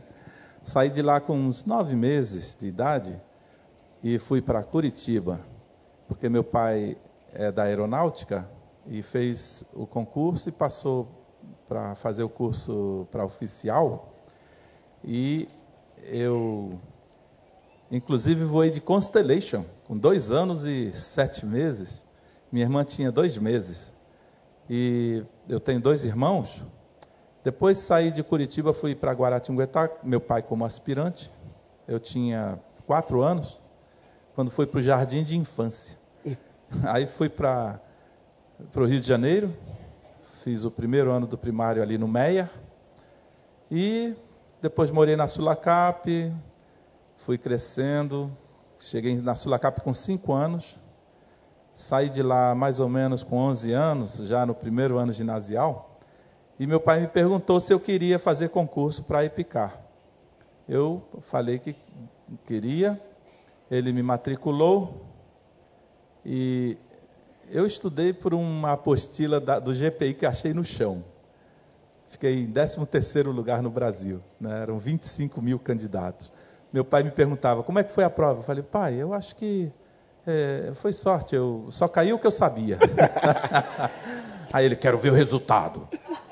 [0.62, 3.14] Saí de lá com uns nove meses de idade
[4.02, 5.38] e fui para Curitiba,
[6.08, 6.96] porque meu pai
[7.34, 8.48] é da aeronáutica
[8.86, 11.06] e fez o concurso e passou
[11.68, 14.14] para fazer o curso para oficial.
[15.04, 15.46] E
[16.04, 16.80] eu,
[17.90, 22.02] inclusive, voei de Constellation, com dois anos e sete meses.
[22.50, 23.94] Minha irmã tinha dois meses.
[24.68, 26.62] E eu tenho dois irmãos.
[27.42, 31.30] Depois saí de Curitiba, fui para Guaratinguetá, meu pai como aspirante.
[31.86, 33.60] Eu tinha quatro anos,
[34.34, 35.98] quando fui para o jardim de infância.
[36.84, 37.78] Aí fui para
[38.74, 39.54] o Rio de Janeiro,
[40.42, 42.50] fiz o primeiro ano do primário ali no Meia,
[43.70, 44.14] e
[44.62, 46.32] depois morei na Sulacap,
[47.24, 48.30] fui crescendo,
[48.78, 50.78] cheguei na Sulacap com 5 anos,
[51.74, 55.98] saí de lá mais ou menos com 11 anos, já no primeiro ano ginasial,
[56.60, 59.80] e meu pai me perguntou se eu queria fazer concurso para a Epicar.
[60.68, 61.74] Eu falei que
[62.46, 63.00] queria,
[63.70, 65.06] ele me matriculou,
[66.26, 66.76] e
[67.50, 71.02] eu estudei por uma apostila da, do GPI que achei no chão.
[72.06, 74.20] Fiquei em 13 lugar no Brasil.
[74.38, 74.60] Né?
[74.60, 76.30] Eram 25 mil candidatos.
[76.74, 78.40] Meu pai me perguntava, como é que foi a prova?
[78.40, 79.70] Eu falei, pai, eu acho que
[80.26, 82.80] é, foi sorte, eu só caiu o que eu sabia.
[84.52, 85.86] Aí ele, quero ver o resultado.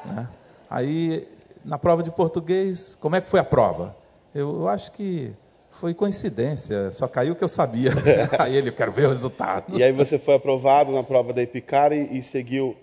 [0.04, 0.26] Né?
[0.68, 1.28] Aí,
[1.64, 3.94] na prova de português, como é que foi a prova?
[4.34, 5.32] Eu, eu acho que
[5.70, 7.92] foi coincidência, só caiu o que eu sabia.
[8.36, 9.78] aí ele, eu quero ver o resultado.
[9.78, 12.76] E aí você foi aprovado na prova da Epicar e, e seguiu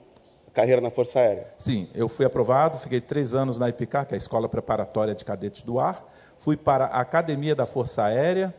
[0.47, 1.47] a carreira na Força Aérea?
[1.57, 5.25] Sim, eu fui aprovado, fiquei três anos na Epicar, que é a Escola Preparatória de
[5.25, 6.05] Cadetes do Ar.
[6.39, 8.53] Fui para a Academia da Força Aérea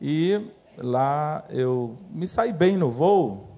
[0.00, 3.48] e lá eu me saí bem no voo.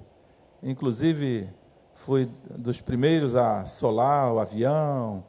[0.63, 1.49] Inclusive,
[1.95, 5.23] fui dos primeiros a solar o avião,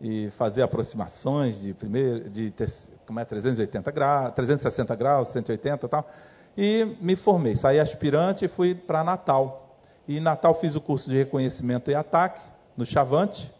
[0.00, 2.52] e fazer aproximações de primeiro, de
[3.06, 6.10] como é 380 graus, 360 graus, 180 e tal.
[6.56, 9.78] E me formei, saí aspirante e fui para Natal.
[10.08, 12.40] E em Natal fiz o curso de reconhecimento e ataque
[12.76, 13.52] no Chavante.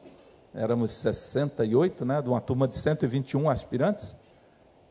[0.55, 4.16] Éramos 68, né, de uma turma de 121 aspirantes.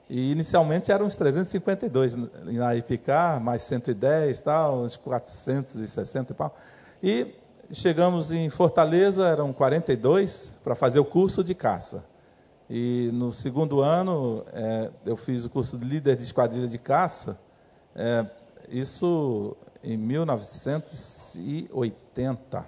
[0.09, 6.57] E inicialmente eram uns 352 na IPK, mais 110 tal, uns 460 e tal.
[7.03, 7.35] E
[7.71, 12.03] chegamos em Fortaleza, eram 42 para fazer o curso de caça.
[12.67, 17.39] E no segundo ano é, eu fiz o curso de líder de esquadrilha de caça.
[17.95, 18.25] É,
[18.69, 22.65] isso em 1980.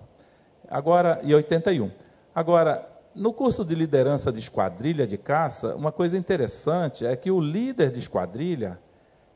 [0.70, 1.90] Agora, e 81.
[2.34, 7.40] Agora, no curso de liderança de esquadrilha de caça, uma coisa interessante é que o
[7.40, 8.80] líder de esquadrilha,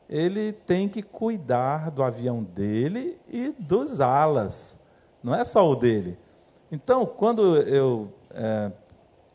[0.08, 4.78] ele tem que cuidar do avião dele e dos alas.
[5.22, 6.18] Não é só o dele.
[6.70, 8.70] Então, quando eu é,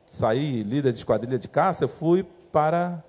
[0.06, 3.04] saí líder de esquadrilha de caça, eu fui para.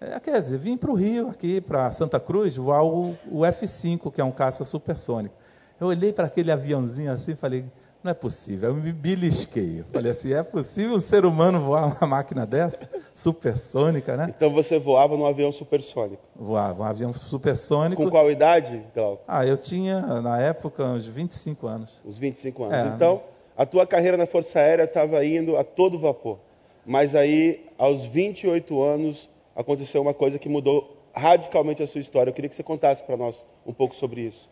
[0.00, 4.12] É, quer dizer, vim para o Rio, aqui para Santa Cruz, voar o, o F-5,
[4.12, 5.34] que é um caça supersônico.
[5.80, 7.64] Eu olhei para aquele aviãozinho assim e falei:
[8.02, 8.70] não é possível.
[8.70, 9.80] Eu me belisquei.
[9.80, 12.88] Eu falei assim: é possível um ser humano voar uma máquina dessa?
[13.14, 14.26] Supersônica, né?
[14.36, 16.22] Então você voava num avião supersônico?
[16.34, 18.02] Voava, um avião supersônico.
[18.02, 19.22] Com qual idade, Glauco?
[19.28, 22.00] Ah, eu tinha, na época, uns 25 anos.
[22.04, 22.78] Uns 25 anos.
[22.78, 23.22] É, então,
[23.56, 26.38] a tua carreira na Força Aérea estava indo a todo vapor.
[26.84, 32.30] Mas aí, aos 28 anos, aconteceu uma coisa que mudou radicalmente a sua história.
[32.30, 34.50] Eu queria que você contasse para nós um pouco sobre isso.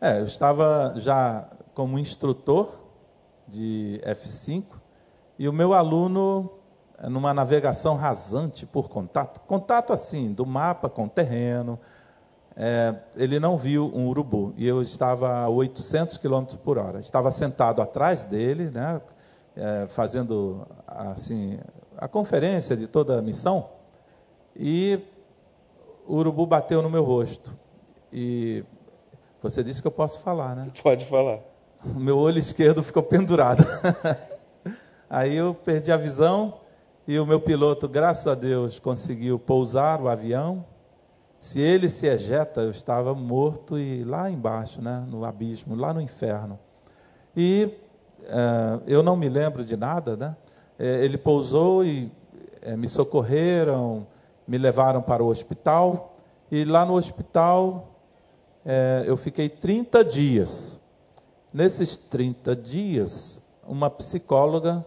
[0.00, 2.79] É, eu estava já como instrutor
[3.50, 4.64] de F5
[5.38, 6.50] e o meu aluno
[7.08, 11.78] numa navegação rasante por contato, contato assim do mapa com o terreno,
[12.56, 17.00] é, ele não viu um urubu e eu estava a 800 km por hora.
[17.00, 19.00] Estava sentado atrás dele, né,
[19.56, 21.58] é, fazendo assim
[21.96, 23.68] a conferência de toda a missão
[24.54, 25.00] e
[26.06, 27.56] o urubu bateu no meu rosto
[28.12, 28.64] e
[29.42, 30.70] você disse que eu posso falar, né?
[30.82, 31.49] Pode falar
[31.84, 33.64] o meu olho esquerdo ficou pendurado.
[35.08, 36.54] Aí eu perdi a visão
[37.06, 40.64] e o meu piloto, graças a Deus, conseguiu pousar o avião.
[41.38, 46.00] Se ele se ejeta, eu estava morto e lá embaixo, né, no abismo, lá no
[46.00, 46.58] inferno.
[47.36, 47.74] E
[48.24, 50.36] uh, eu não me lembro de nada, né?
[50.78, 52.12] Eh, ele pousou e
[52.66, 54.06] uh, me socorreram,
[54.46, 56.14] me levaram para o hospital.
[56.52, 57.86] E lá no hospital
[59.06, 60.79] eu fiquei 30 dias
[61.52, 64.84] Nesses 30 dias, uma psicóloga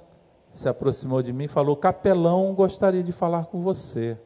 [0.52, 4.17] se aproximou de mim e falou: Capelão gostaria de falar com você.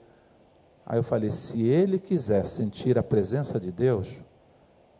[0.85, 4.07] Aí eu falei: se ele quiser sentir a presença de Deus,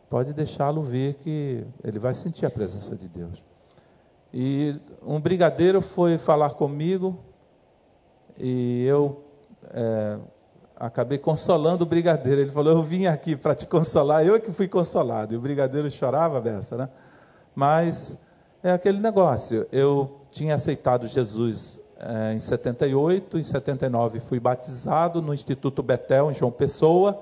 [0.09, 3.43] pode deixá-lo vir que ele vai sentir a presença de Deus.
[4.33, 7.19] E um brigadeiro foi falar comigo
[8.37, 9.23] e eu
[9.69, 10.17] é,
[10.75, 12.41] acabei consolando o brigadeiro.
[12.41, 15.33] Ele falou: Eu vim aqui para te consolar, eu é que fui consolado.
[15.33, 16.89] E o brigadeiro chorava dessa, né?
[17.57, 18.15] Mas
[18.61, 19.65] é aquele negócio.
[19.71, 26.35] Eu tinha aceitado Jesus é, em 78, em 79 fui batizado no Instituto Betel, em
[26.35, 27.19] João Pessoa,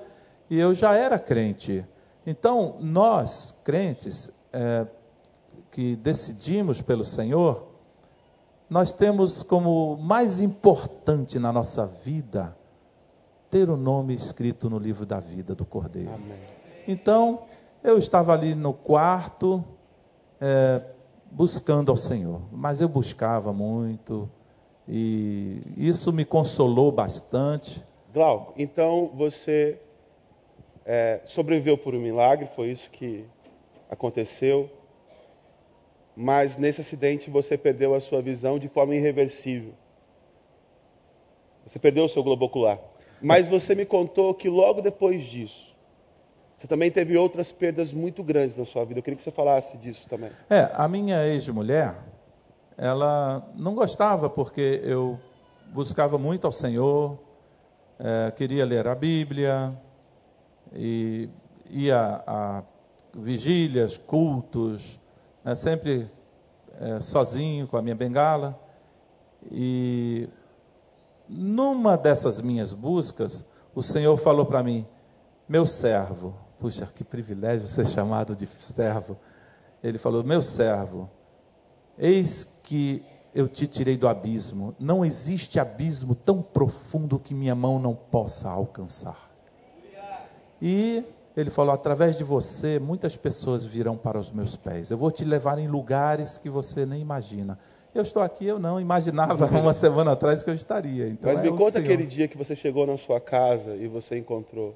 [0.50, 1.86] e eu já era crente.
[2.28, 4.86] Então, nós, crentes, é,
[5.72, 7.70] que decidimos pelo Senhor,
[8.70, 12.54] nós temos como mais importante na nossa vida
[13.50, 16.14] ter o nome escrito no livro da vida do Cordeiro.
[16.14, 16.40] Amém.
[16.86, 17.44] Então,
[17.82, 19.64] eu estava ali no quarto,
[20.46, 20.80] é,
[21.32, 22.40] buscando ao Senhor.
[22.52, 24.30] Mas eu buscava muito
[24.88, 27.84] e isso me consolou bastante.
[28.14, 29.80] Glauco, então você
[30.86, 33.26] é, sobreviveu por um milagre, foi isso que
[33.90, 34.70] aconteceu.
[36.16, 39.74] Mas nesse acidente você perdeu a sua visão de forma irreversível.
[41.66, 42.80] Você perdeu o seu globo ocular.
[43.20, 45.75] Mas você me contou que logo depois disso,
[46.66, 49.00] você também teve outras perdas muito grandes na sua vida.
[49.00, 50.32] Eu queria que você falasse disso também.
[50.50, 51.96] É, a minha ex-mulher,
[52.76, 55.20] ela não gostava porque eu
[55.68, 57.20] buscava muito ao Senhor,
[58.00, 59.80] é, queria ler a Bíblia
[60.74, 61.30] e
[61.70, 62.64] ia a
[63.16, 65.00] vigílias, cultos,
[65.44, 66.10] né, sempre
[66.80, 68.60] é, sozinho com a minha bengala.
[69.52, 70.28] E
[71.30, 74.86] numa dessas minhas buscas, o Senhor falou para mim:
[75.48, 79.18] Meu servo, Puxa, que privilégio ser chamado de servo.
[79.84, 81.10] Ele falou: Meu servo,
[81.98, 83.04] eis que
[83.36, 84.74] eu te tirei do abismo.
[84.80, 89.30] Não existe abismo tão profundo que minha mão não possa alcançar.
[90.62, 91.04] E
[91.36, 94.90] ele falou: através de você, muitas pessoas virão para os meus pés.
[94.90, 97.60] Eu vou te levar em lugares que você nem imagina.
[97.94, 101.08] Eu estou aqui, eu não imaginava uma semana atrás que eu estaria.
[101.08, 104.18] Então, Mas me é conta aquele dia que você chegou na sua casa e você
[104.18, 104.76] encontrou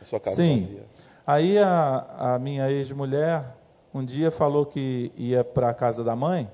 [0.00, 0.62] a sua casa Sim.
[0.62, 0.86] vazia.
[1.28, 3.54] Aí a, a minha ex-mulher
[3.92, 6.50] um dia falou que ia para a casa da mãe.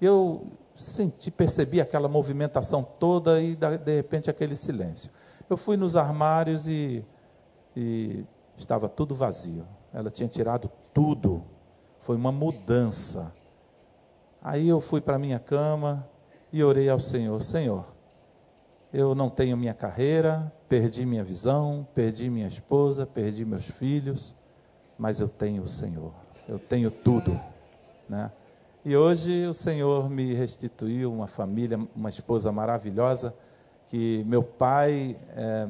[0.00, 0.44] Eu
[0.74, 5.08] senti, percebi aquela movimentação toda e de repente aquele silêncio.
[5.48, 7.06] Eu fui nos armários e,
[7.76, 8.24] e
[8.56, 9.64] estava tudo vazio.
[9.94, 11.44] Ela tinha tirado tudo.
[12.00, 13.32] Foi uma mudança.
[14.42, 16.04] Aí eu fui para minha cama
[16.52, 17.94] e orei ao Senhor: Senhor,
[18.92, 24.34] eu não tenho minha carreira, perdi minha visão, perdi minha esposa, perdi meus filhos,
[24.98, 26.12] mas eu tenho o Senhor.
[26.48, 27.38] Eu tenho tudo,
[28.08, 28.32] né?
[28.84, 33.34] E hoje o Senhor me restituiu uma família, uma esposa maravilhosa,
[33.86, 35.68] que meu pai é,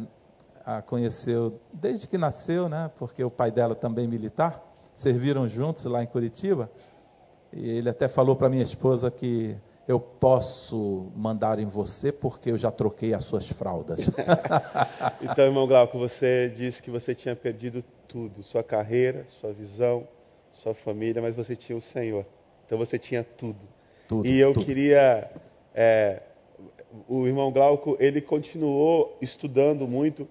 [0.65, 2.91] a conheceu desde que nasceu, né?
[2.99, 4.63] Porque o pai dela também militar,
[4.95, 6.71] serviram juntos lá em Curitiba.
[7.53, 9.57] E ele até falou para minha esposa que
[9.89, 14.11] eu posso mandar em você porque eu já troquei as suas fraldas.
[15.23, 20.07] então, irmão Glauco, você disse que você tinha perdido tudo: sua carreira, sua visão,
[20.53, 22.27] sua família, mas você tinha o Senhor.
[22.67, 23.67] Então você tinha tudo.
[24.07, 24.67] tudo e eu tudo.
[24.67, 25.31] queria.
[25.75, 26.21] É,
[27.09, 30.29] o irmão Glauco, ele continuou estudando muito.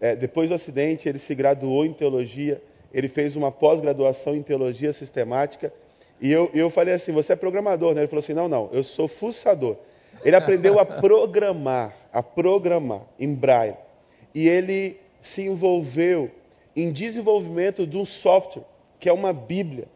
[0.00, 2.62] É, depois do acidente, ele se graduou em teologia.
[2.92, 5.72] Ele fez uma pós-graduação em teologia sistemática
[6.20, 8.00] e eu, eu falei assim: você é programador, né?
[8.02, 9.76] Ele falou assim: não, não, eu sou fuçador.
[10.24, 13.76] Ele aprendeu a programar, a programar em Braille.
[14.34, 16.30] E ele se envolveu
[16.74, 18.64] em desenvolvimento de um software,
[18.98, 19.86] que é uma Bíblia,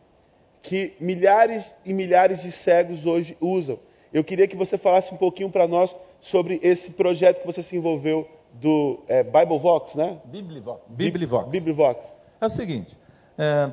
[0.63, 3.79] que milhares e milhares de cegos hoje usam.
[4.13, 7.75] Eu queria que você falasse um pouquinho para nós sobre esse projeto que você se
[7.77, 10.19] envolveu do é, Biblebox, né?
[10.25, 10.83] Biblivox.
[10.89, 11.49] Biblivox.
[11.51, 12.17] Biblivox.
[12.41, 12.97] É o seguinte,
[13.39, 13.73] é,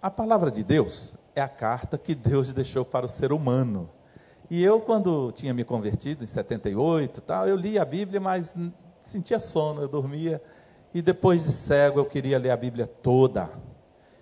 [0.00, 3.90] a palavra de Deus é a carta que Deus deixou para o ser humano.
[4.48, 8.54] E eu, quando tinha me convertido, em 78, tal, eu li a Bíblia, mas
[9.00, 10.40] sentia sono, eu dormia.
[10.94, 13.50] E depois de cego, eu queria ler a Bíblia toda.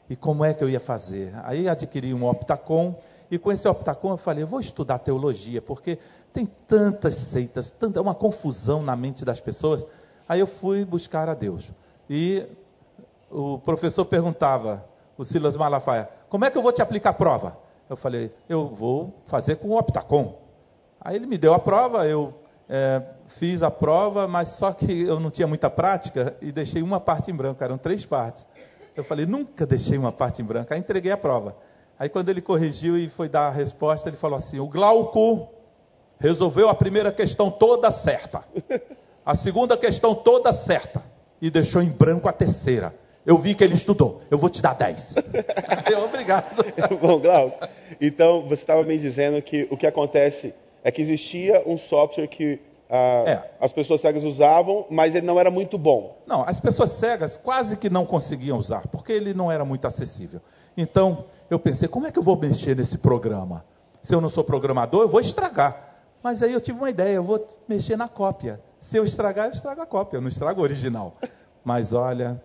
[0.08, 1.32] E como é que eu ia fazer?
[1.44, 2.98] Aí adquiri um Optacom,
[3.30, 5.98] e com esse Optacom eu falei, eu vou estudar teologia, porque
[6.32, 9.84] tem tantas seitas, tanta, uma confusão na mente das pessoas.
[10.28, 11.70] Aí eu fui buscar a Deus.
[12.08, 12.46] E
[13.30, 14.84] o professor perguntava,
[15.16, 17.56] o Silas Malafaia, como é que eu vou te aplicar a prova?
[17.88, 20.38] Eu falei, eu vou fazer com o Optacom.
[21.00, 22.34] Aí ele me deu a prova, eu
[22.68, 26.98] é, fiz a prova, mas só que eu não tinha muita prática e deixei uma
[26.98, 28.46] parte em branco, eram três partes.
[28.96, 30.72] Eu falei, nunca deixei uma parte em branco.
[30.72, 31.56] Aí entreguei a prova.
[31.98, 35.48] Aí quando ele corrigiu e foi dar a resposta, ele falou assim: o Glauco
[36.18, 38.44] resolveu a primeira questão toda certa,
[39.24, 41.02] a segunda questão toda certa
[41.40, 42.94] e deixou em branco a terceira.
[43.26, 44.22] Eu vi que ele estudou.
[44.30, 45.14] Eu vou te dar 10.
[46.04, 46.64] Obrigado.
[47.00, 47.66] Bom, Glauco,
[48.00, 52.60] então você estava me dizendo que o que acontece é que existia um software que
[52.90, 53.50] ah, é.
[53.60, 56.18] as pessoas cegas usavam, mas ele não era muito bom.
[56.26, 60.40] Não, as pessoas cegas quase que não conseguiam usar, porque ele não era muito acessível.
[60.76, 63.64] Então, eu pensei, como é que eu vou mexer nesse programa?
[64.02, 65.94] Se eu não sou programador, eu vou estragar.
[66.22, 68.60] Mas aí eu tive uma ideia, eu vou mexer na cópia.
[68.78, 71.14] Se eu estragar, eu estrago a cópia, eu não estrago o original.
[71.64, 72.40] Mas olha,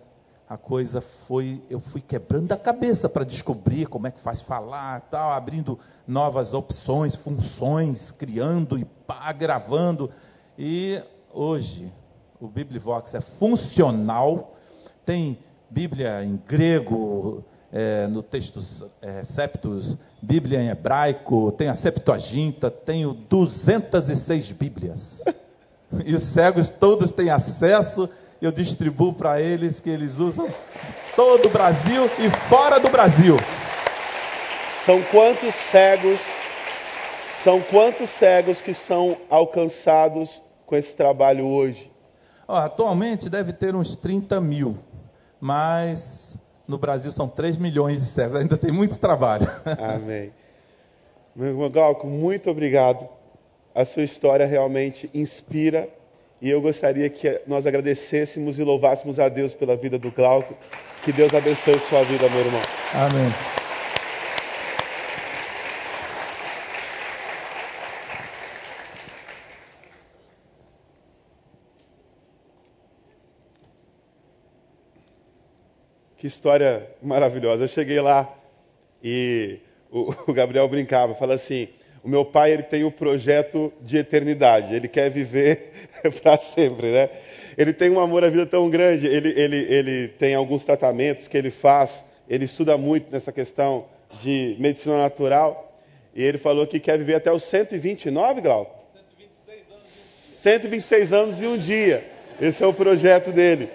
[0.50, 5.00] a coisa foi, eu fui quebrando a cabeça para descobrir como é que faz falar,
[5.02, 5.78] tal, abrindo
[6.08, 10.10] novas opções, funções, criando e pá, gravando.
[10.58, 11.00] E
[11.32, 11.92] hoje
[12.40, 14.56] o Biblivox é funcional,
[15.06, 15.38] tem
[15.70, 18.60] Bíblia em grego, é, no texto
[19.00, 25.22] é, Septus, Bíblia em hebraico, tem a Septuaginta, tenho 206 Bíblias.
[26.06, 28.08] E os cegos todos têm acesso
[28.40, 30.48] eu distribuo para eles que eles usam
[31.14, 33.36] todo o Brasil e fora do Brasil.
[34.72, 36.18] São quantos cegos,
[37.28, 41.90] são quantos cegos que são alcançados com esse trabalho hoje?
[42.48, 44.76] atualmente deve ter uns 30 mil,
[45.40, 46.36] mas
[46.66, 49.46] no Brasil são 3 milhões de cegos, ainda tem muito trabalho.
[49.78, 50.32] Amém.
[51.34, 53.08] Meu irmão Galco, muito obrigado.
[53.72, 55.88] A sua história realmente inspira
[56.40, 60.56] e eu gostaria que nós agradecêssemos e louvássemos a Deus pela vida do Glauco.
[61.04, 62.62] Que Deus abençoe sua vida, meu irmão.
[62.94, 63.30] Amém.
[76.16, 77.64] Que história maravilhosa.
[77.64, 78.28] Eu cheguei lá
[79.02, 79.58] e
[79.90, 81.68] o, Gabriel brincava, fala assim:
[82.02, 85.69] o meu pai ele tem o um projeto de eternidade, ele quer viver
[86.22, 87.10] para sempre, né?
[87.56, 91.36] Ele tem um amor à vida tão grande, ele, ele, ele tem alguns tratamentos que
[91.36, 93.86] ele faz, ele estuda muito nessa questão
[94.20, 95.78] de medicina natural,
[96.14, 98.92] e ele falou que quer viver até os 129, Grau?
[98.94, 99.84] 126 anos.
[99.84, 102.04] 126 anos e um dia.
[102.40, 103.68] Esse é o projeto dele.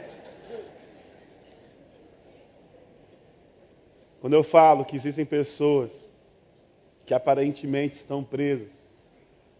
[4.20, 5.92] Quando eu falo que existem pessoas
[7.06, 8.85] que aparentemente estão presas,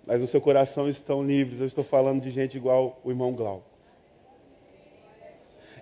[0.06, 1.60] mas no seu coração estão livres.
[1.60, 3.64] Eu estou falando de gente igual o irmão Glau.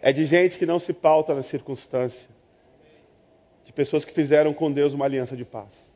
[0.01, 2.29] É de gente que não se pauta na circunstância.
[3.65, 5.91] De pessoas que fizeram com Deus uma aliança de paz.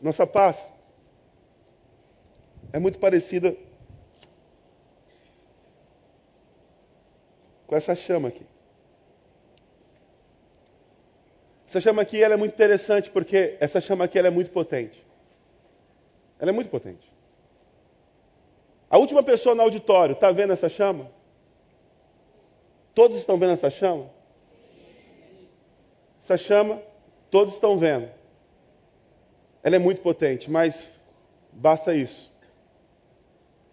[0.00, 0.72] Nossa paz
[2.72, 3.56] é muito parecida
[7.66, 8.46] com essa chama aqui.
[11.66, 15.04] Essa chama aqui ela é muito interessante porque essa chama aqui ela é muito potente.
[16.38, 17.12] Ela é muito potente.
[18.90, 21.10] A última pessoa no auditório está vendo essa chama?
[22.94, 24.08] Todos estão vendo essa chama?
[26.20, 26.80] Essa chama,
[27.30, 28.08] todos estão vendo.
[29.62, 30.86] Ela é muito potente, mas
[31.52, 32.32] basta isso.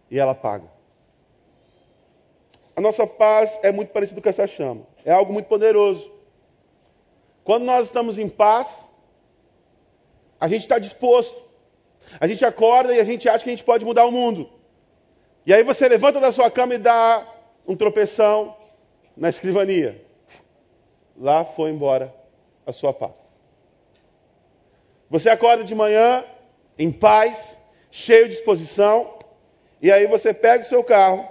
[0.09, 0.69] E ela apaga.
[2.75, 4.87] A nossa paz é muito parecida com essa chama.
[5.05, 6.11] É algo muito poderoso.
[7.43, 8.89] Quando nós estamos em paz,
[10.39, 11.50] a gente está disposto.
[12.19, 14.49] A gente acorda e a gente acha que a gente pode mudar o mundo.
[15.45, 17.25] E aí você levanta da sua cama e dá
[17.67, 18.55] um tropeção
[19.15, 20.03] na escrivania.
[21.17, 22.13] Lá foi embora
[22.65, 23.15] a sua paz.
[25.09, 26.23] Você acorda de manhã
[26.77, 27.57] em paz,
[27.89, 29.17] cheio de disposição,
[29.81, 31.27] e aí você pega o seu carro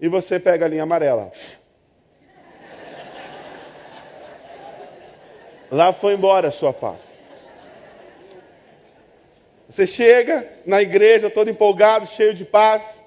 [0.00, 1.32] e você pega a linha amarela.
[5.70, 7.13] Lá foi embora a sua paz.
[9.68, 13.02] Você chega na igreja todo empolgado, cheio de paz,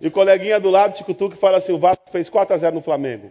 [0.00, 2.58] e o coleguinha do lado te cutuca e fala assim: o Vasco fez 4 a
[2.58, 3.30] 0 no Flamengo.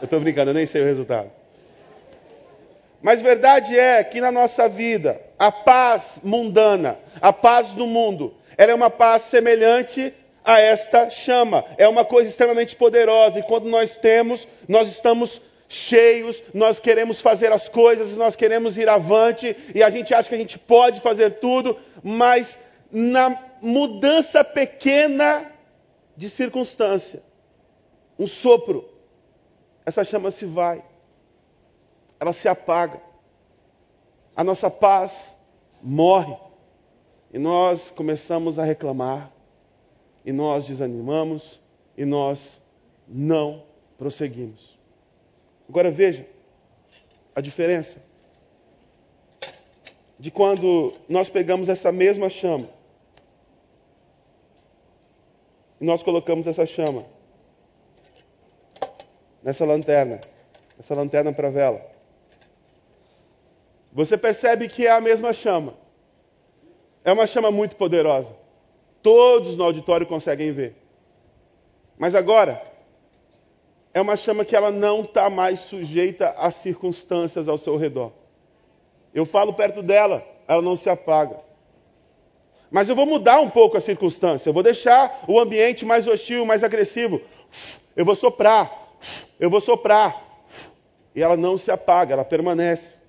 [0.00, 1.30] Eu estou brincando, eu nem sei o resultado.
[3.02, 8.72] Mas verdade é que na nossa vida, a paz mundana, a paz do mundo, ela
[8.72, 10.12] é uma paz semelhante
[10.44, 11.64] a esta chama.
[11.78, 15.40] É uma coisa extremamente poderosa e quando nós temos, nós estamos
[15.70, 20.34] cheios, nós queremos fazer as coisas, nós queremos ir avante e a gente acha que
[20.34, 22.58] a gente pode fazer tudo, mas
[22.90, 25.48] na mudança pequena
[26.16, 27.22] de circunstância,
[28.18, 28.84] um sopro,
[29.86, 30.84] essa chama se vai,
[32.18, 33.00] ela se apaga,
[34.34, 35.36] a nossa paz
[35.80, 36.36] morre
[37.32, 39.30] e nós começamos a reclamar,
[40.24, 41.60] e nós desanimamos,
[41.96, 42.60] e nós
[43.08, 43.62] não
[43.96, 44.79] prosseguimos.
[45.70, 46.26] Agora veja
[47.32, 48.02] a diferença
[50.18, 52.68] de quando nós pegamos essa mesma chama
[55.80, 57.06] e nós colocamos essa chama
[59.44, 60.20] nessa lanterna,
[60.76, 61.88] essa lanterna para vela.
[63.92, 65.74] Você percebe que é a mesma chama.
[67.04, 68.34] É uma chama muito poderosa.
[69.00, 70.74] Todos no auditório conseguem ver.
[71.96, 72.60] Mas agora,
[73.92, 78.12] é uma chama que ela não está mais sujeita às circunstâncias ao seu redor.
[79.12, 81.36] Eu falo perto dela, ela não se apaga.
[82.70, 86.46] Mas eu vou mudar um pouco a circunstância, eu vou deixar o ambiente mais hostil,
[86.46, 87.20] mais agressivo.
[87.96, 88.70] Eu vou soprar,
[89.40, 90.28] eu vou soprar.
[91.12, 93.00] E ela não se apaga, ela permanece.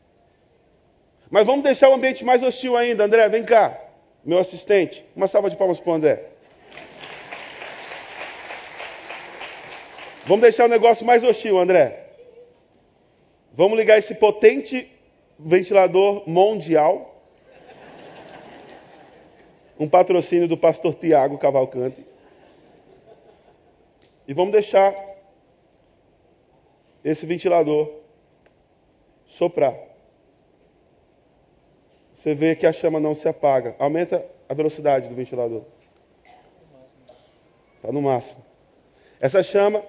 [1.29, 3.05] Mas vamos deixar o ambiente mais hostil ainda.
[3.05, 3.79] André, vem cá,
[4.25, 5.05] meu assistente.
[5.15, 6.31] Uma salva de palmas para o André.
[10.25, 12.07] Vamos deixar o negócio mais hostil, André.
[13.51, 14.89] Vamos ligar esse potente
[15.37, 17.23] ventilador mundial.
[19.79, 22.05] Um patrocínio do pastor Tiago Cavalcante.
[24.27, 24.95] E vamos deixar
[27.03, 27.91] esse ventilador
[29.25, 29.75] soprar.
[32.13, 33.75] Você vê que a chama não se apaga.
[33.79, 35.63] Aumenta a velocidade do ventilador.
[37.77, 38.45] Está no máximo.
[39.19, 39.83] Essa chama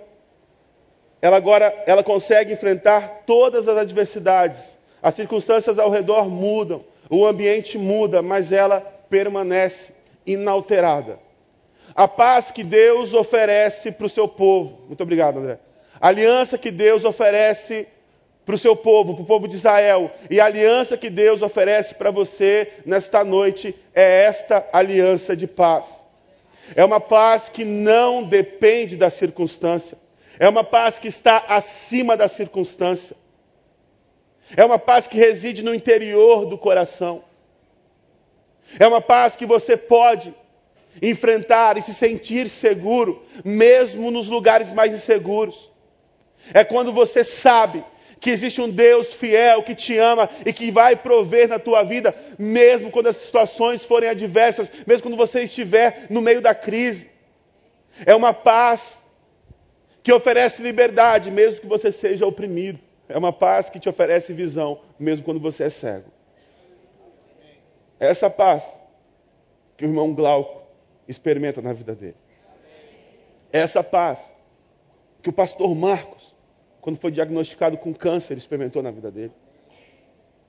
[1.22, 4.76] ela agora ela consegue enfrentar todas as adversidades.
[5.00, 9.92] As circunstâncias ao redor mudam, o ambiente muda, mas ela permanece
[10.26, 11.18] inalterada.
[11.94, 14.80] A paz que Deus oferece para o seu povo.
[14.88, 15.58] Muito obrigado, André.
[16.00, 17.86] A aliança que Deus oferece
[18.44, 20.10] para o seu povo, para o povo de Israel.
[20.28, 26.04] E a aliança que Deus oferece para você nesta noite é esta aliança de paz.
[26.74, 30.01] É uma paz que não depende da circunstância.
[30.42, 33.14] É uma paz que está acima da circunstância.
[34.56, 37.22] É uma paz que reside no interior do coração.
[38.76, 40.34] É uma paz que você pode
[41.00, 45.70] enfrentar e se sentir seguro, mesmo nos lugares mais inseguros.
[46.52, 47.84] É quando você sabe
[48.18, 52.12] que existe um Deus fiel que te ama e que vai prover na tua vida,
[52.36, 57.08] mesmo quando as situações forem adversas, mesmo quando você estiver no meio da crise.
[58.04, 59.01] É uma paz
[60.02, 62.78] que oferece liberdade, mesmo que você seja oprimido.
[63.08, 66.10] É uma paz que te oferece visão, mesmo quando você é cego.
[68.00, 68.80] É essa paz
[69.76, 70.62] que o irmão Glauco
[71.06, 72.16] experimenta na vida dele.
[73.52, 74.34] É essa paz
[75.22, 76.34] que o pastor Marcos,
[76.80, 79.32] quando foi diagnosticado com câncer, experimentou na vida dele.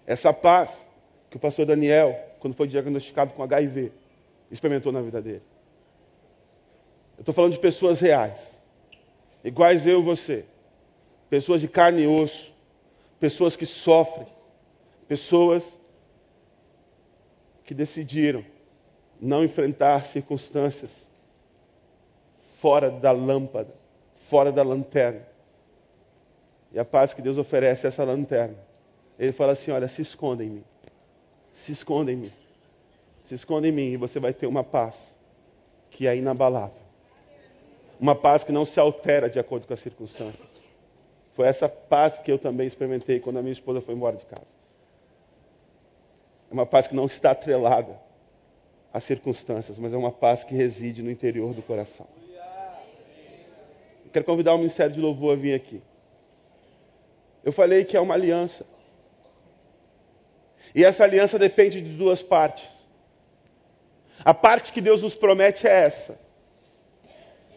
[0.08, 0.88] É essa paz
[1.30, 3.92] que o pastor Daniel, quando foi diagnosticado com HIV,
[4.50, 5.44] experimentou na vida dele.
[7.18, 8.62] Eu estou falando de pessoas reais,
[9.44, 10.46] iguais eu e você,
[11.30, 12.54] pessoas de carne e osso,
[13.20, 14.28] pessoas que sofrem,
[15.08, 15.78] pessoas
[17.64, 18.44] que decidiram
[19.20, 21.10] não enfrentar circunstâncias
[22.36, 23.74] fora da lâmpada,
[24.16, 25.26] fora da lanterna.
[26.72, 28.58] E a paz que Deus oferece é essa lanterna.
[29.18, 30.64] Ele fala assim: Olha, se esconda em mim.
[31.52, 32.32] Se esconda em mim.
[33.22, 35.16] Se esconda em mim e você vai ter uma paz
[35.90, 36.83] que é inabalável.
[38.04, 40.50] Uma paz que não se altera de acordo com as circunstâncias.
[41.32, 44.54] Foi essa paz que eu também experimentei quando a minha esposa foi embora de casa.
[46.52, 47.98] É uma paz que não está atrelada
[48.92, 52.06] às circunstâncias, mas é uma paz que reside no interior do coração.
[54.12, 55.82] Quero convidar o Ministério de Louvor a vir aqui.
[57.42, 58.66] Eu falei que é uma aliança.
[60.76, 62.70] E essa aliança depende de duas partes.
[64.26, 66.23] A parte que Deus nos promete é essa.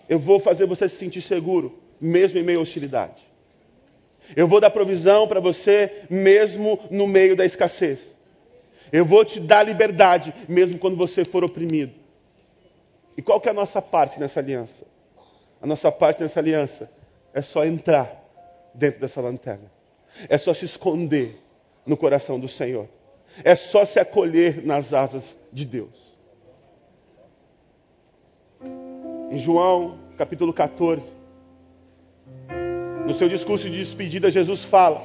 [0.08, 3.22] Eu vou fazer você se sentir seguro, mesmo em meio à hostilidade.
[4.34, 8.16] Eu vou dar provisão para você, mesmo no meio da escassez.
[8.92, 11.92] Eu vou te dar liberdade, mesmo quando você for oprimido.
[13.16, 14.84] E qual que é a nossa parte nessa aliança?
[15.60, 16.90] A nossa parte nessa aliança
[17.32, 18.24] é só entrar
[18.74, 19.70] dentro dessa lanterna.
[20.28, 21.40] É só se esconder
[21.84, 22.88] no coração do Senhor.
[23.44, 26.05] É só se acolher nas asas de Deus.
[29.36, 31.12] Em João, capítulo 14,
[33.06, 35.02] no seu discurso de despedida, Jesus fala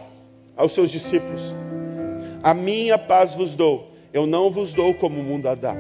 [0.55, 1.53] aos seus discípulos:
[2.41, 5.75] a minha paz vos dou, eu não vos dou como o mundo a dá.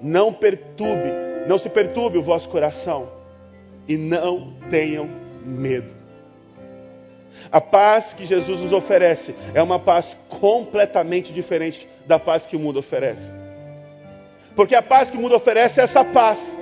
[0.00, 1.12] Não perturbe,
[1.46, 3.08] não se perturbe o vosso coração
[3.86, 5.08] e não tenham
[5.44, 5.94] medo.
[7.52, 12.58] A paz que Jesus nos oferece é uma paz completamente diferente da paz que o
[12.58, 13.37] mundo oferece.
[14.58, 16.58] Porque a paz que o mundo oferece é essa paz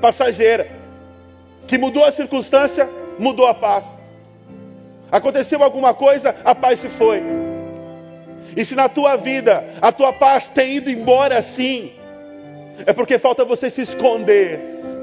[0.00, 0.70] passageira,
[1.66, 2.88] que mudou a circunstância,
[3.18, 3.88] mudou a paz.
[5.10, 7.20] Aconteceu alguma coisa, a paz se foi.
[8.56, 11.90] E se na tua vida a tua paz tem ido embora assim,
[12.86, 14.60] é porque falta você se esconder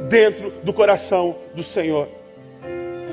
[0.08, 2.08] dentro do coração do Senhor.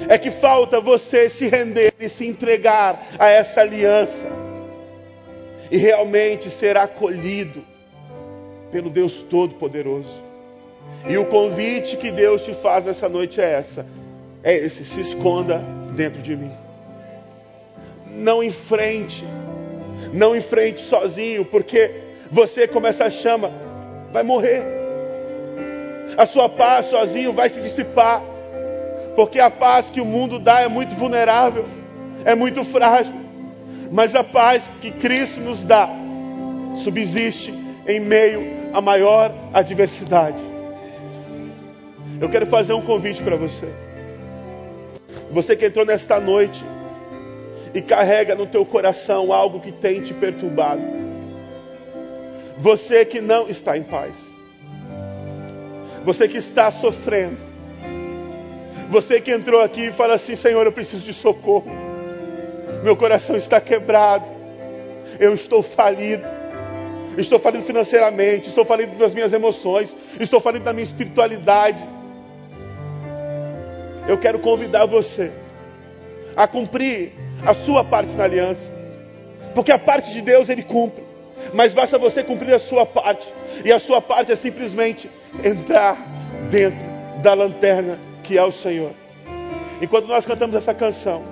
[0.09, 4.27] É que falta você se render e se entregar a essa aliança
[5.73, 7.74] e realmente ser acolhido
[8.75, 10.21] pelo Deus Todo-Poderoso.
[11.09, 13.87] E o convite que Deus te faz essa noite é essa:
[14.43, 15.63] é esse, se esconda
[15.95, 16.51] dentro de mim.
[18.05, 19.25] Não enfrente
[20.13, 21.91] não enfrente sozinho, porque
[22.31, 23.53] você, como essa chama,
[24.13, 24.63] vai morrer.
[26.17, 28.23] A sua paz sozinho vai se dissipar,
[29.17, 31.65] porque a paz que o mundo dá é muito vulnerável,
[32.25, 33.15] é muito frágil,
[33.91, 35.89] mas a paz que Cristo nos dá
[36.77, 37.53] subsiste
[37.87, 40.43] em meio à maior adversidade.
[42.21, 43.69] Eu quero fazer um convite para você.
[45.31, 46.63] Você que entrou nesta noite
[47.73, 50.83] e carrega no teu coração algo que tem te perturbado.
[52.59, 54.33] Você que não está em paz.
[56.05, 57.39] Você que está sofrendo.
[58.91, 61.71] Você que entrou aqui e fala assim: Senhor, eu preciso de socorro.
[62.83, 64.25] Meu coração está quebrado.
[65.21, 66.34] Eu estou falido.
[67.17, 68.49] Estou falido financeiramente.
[68.49, 69.97] Estou falido das minhas emoções.
[70.19, 71.85] Estou falido da minha espiritualidade.
[74.07, 75.33] Eu quero convidar você
[76.37, 77.13] a cumprir
[77.45, 78.73] a sua parte na aliança.
[79.55, 81.05] Porque a parte de Deus ele cumpre.
[81.53, 83.27] Mas basta você cumprir a sua parte.
[83.65, 85.11] E a sua parte é simplesmente
[85.43, 85.97] entrar
[86.51, 86.85] dentro
[87.23, 88.93] da lanterna que é o Senhor.
[89.81, 91.23] Enquanto nós cantamos essa canção,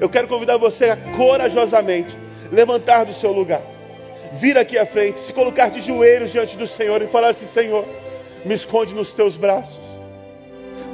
[0.00, 2.16] eu quero convidar você a corajosamente
[2.50, 3.62] levantar do seu lugar,
[4.34, 7.84] vir aqui à frente, se colocar de joelhos diante do Senhor e falar assim: Senhor,
[8.44, 9.80] me esconde nos teus braços,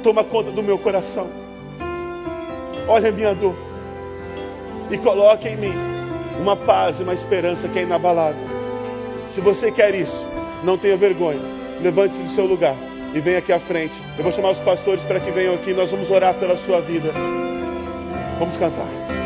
[0.03, 1.29] toma conta do meu coração,
[2.87, 3.55] olha a minha dor
[4.89, 5.73] e coloque em mim
[6.39, 8.41] uma paz e uma esperança que é inabalável.
[9.25, 10.25] Se você quer isso,
[10.63, 11.39] não tenha vergonha.
[11.81, 12.75] Levante-se do seu lugar
[13.13, 13.93] e venha aqui à frente.
[14.17, 15.73] Eu vou chamar os pastores para que venham aqui.
[15.73, 17.11] Nós vamos orar pela sua vida.
[18.39, 19.20] Vamos cantar.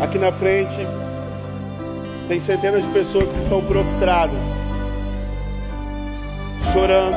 [0.00, 0.76] Aqui na frente
[2.28, 4.46] tem centenas de pessoas que estão prostradas,
[6.72, 7.16] chorando,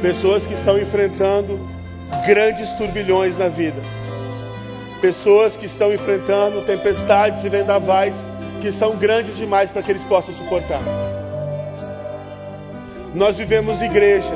[0.00, 1.58] pessoas que estão enfrentando
[2.26, 3.80] grandes turbilhões na vida,
[5.00, 8.24] pessoas que estão enfrentando tempestades e vendavais
[8.60, 10.80] que são grandes demais para que eles possam suportar.
[13.12, 14.30] Nós vivemos igreja.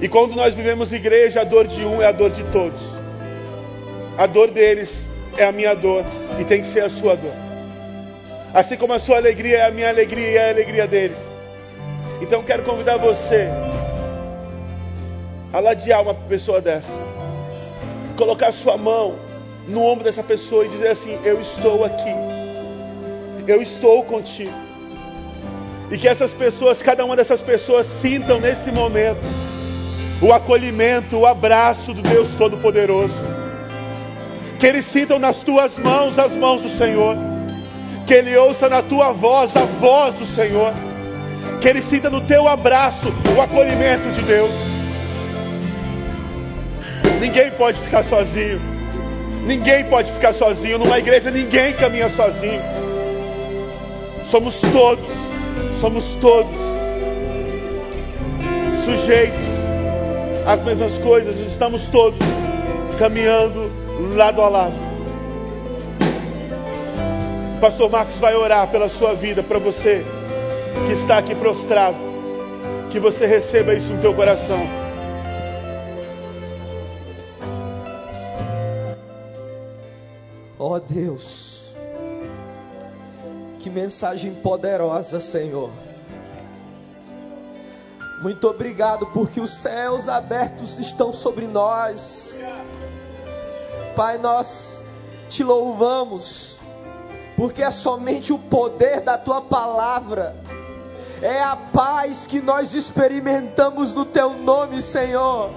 [0.00, 2.82] E quando nós vivemos igreja, a dor de um é a dor de todos.
[4.16, 5.08] A dor deles
[5.38, 6.04] é a minha dor
[6.38, 7.32] e tem que ser a sua dor.
[8.52, 11.18] Assim como a sua alegria é a minha alegria e é a alegria deles.
[12.20, 13.48] Então quero convidar você
[15.52, 16.92] a ladear uma pessoa dessa.
[18.16, 19.16] Colocar sua mão
[19.68, 22.12] no ombro dessa pessoa e dizer assim: Eu estou aqui.
[23.46, 24.52] Eu estou contigo.
[25.90, 29.24] E que essas pessoas, cada uma dessas pessoas, sintam nesse momento
[30.20, 33.37] o acolhimento, o abraço do Deus Todo-Poderoso.
[34.58, 37.16] Que eles sintam nas tuas mãos as mãos do Senhor.
[38.06, 40.72] Que ele ouça na tua voz a voz do Senhor.
[41.60, 44.50] Que ele sinta no teu abraço o acolhimento de Deus.
[47.20, 48.60] Ninguém pode ficar sozinho.
[49.46, 50.78] Ninguém pode ficar sozinho.
[50.78, 52.62] Numa igreja, ninguém caminha sozinho.
[54.24, 55.28] Somos todos
[55.80, 56.56] somos todos
[58.84, 59.38] sujeitos
[60.46, 62.18] às mesmas coisas, estamos todos
[62.98, 63.70] caminhando
[64.14, 64.88] lado a lado.
[67.60, 70.04] Pastor Marcos vai orar pela sua vida, para você
[70.86, 71.96] que está aqui prostrado,
[72.90, 74.60] que você receba isso no teu coração.
[80.58, 81.72] Ó oh Deus.
[83.58, 85.70] Que mensagem poderosa, Senhor.
[88.22, 92.40] Muito obrigado porque os céus abertos estão sobre nós.
[93.98, 94.80] Pai, nós
[95.28, 96.60] te louvamos,
[97.36, 100.36] porque é somente o poder da tua palavra,
[101.20, 105.50] é a paz que nós experimentamos no teu nome, Senhor.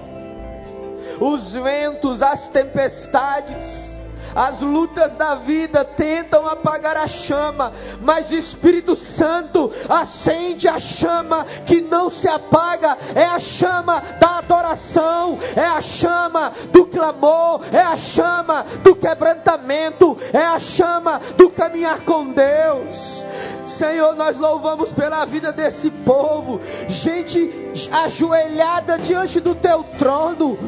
[1.20, 3.91] Os ventos, as tempestades,
[4.34, 11.44] as lutas da vida tentam apagar a chama, mas o Espírito Santo acende a chama
[11.66, 12.96] que não se apaga.
[13.14, 20.16] É a chama da adoração, é a chama do clamor, é a chama do quebrantamento,
[20.32, 23.24] é a chama do caminhar com Deus.
[23.64, 30.58] Senhor, nós louvamos pela vida desse povo, gente ajoelhada diante do teu trono.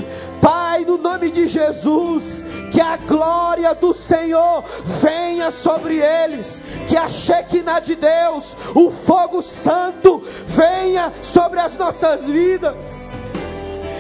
[0.40, 7.09] Pai, no nome de Jesus, que a glória do Senhor venha sobre eles, que a
[7.09, 13.11] Shekinah de Deus, o fogo santo, venha sobre as nossas vidas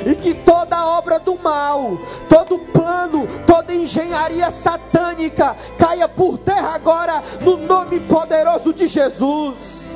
[0.06, 1.98] e que toda obra do mal,
[2.28, 9.94] todo plano, toda engenharia satânica caia por terra agora no nome poderoso de Jesus.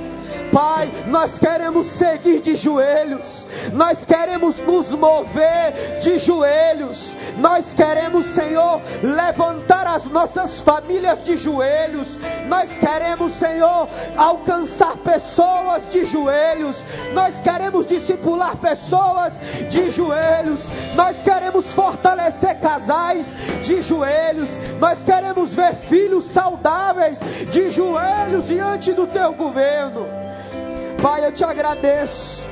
[0.52, 8.80] Pai, nós queremos seguir de joelhos, nós queremos nos mover de joelhos, nós queremos, Senhor,
[9.02, 12.18] levantar as nossas famílias de joelhos,
[12.48, 21.72] nós queremos, Senhor, alcançar pessoas de joelhos, nós queremos discipular pessoas de joelhos, nós queremos
[21.72, 24.48] fortalecer casais de joelhos,
[24.80, 27.18] nós queremos ver filhos saudáveis
[27.50, 30.06] de joelhos diante do teu governo.
[31.00, 32.44] Pai, eu te agradeço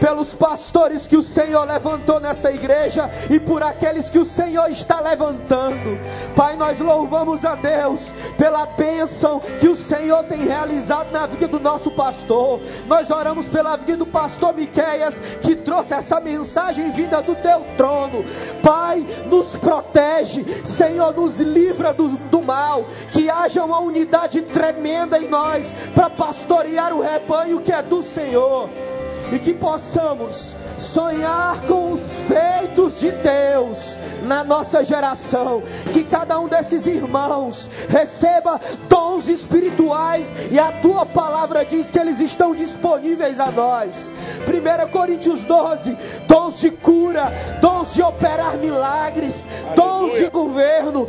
[0.00, 5.00] pelos pastores que o Senhor levantou nessa igreja e por aqueles que o Senhor está
[5.00, 5.98] levantando.
[6.36, 11.60] Pai, nós louvamos a Deus pela bênção que o Senhor tem realizado na vida do
[11.60, 12.60] nosso pastor.
[12.86, 18.24] Nós oramos pela vida do pastor Miqueias que trouxe essa mensagem vinda do teu trono.
[18.62, 25.28] Pai, nos protege, Senhor, nos livra do, do mal, que haja uma unidade tremenda em
[25.28, 28.68] nós para pastorear o rebanho que é do Senhor
[29.32, 35.62] e que possamos sonhar com os feitos de Deus na nossa geração.
[35.92, 42.20] Que cada um desses irmãos receba dons espirituais e a tua palavra diz que eles
[42.20, 44.12] estão disponíveis a nós.
[44.46, 45.96] 1 Coríntios 12:
[46.26, 49.76] dons de cura, dons de operar milagres, Aleluia.
[49.76, 51.06] dons de governo,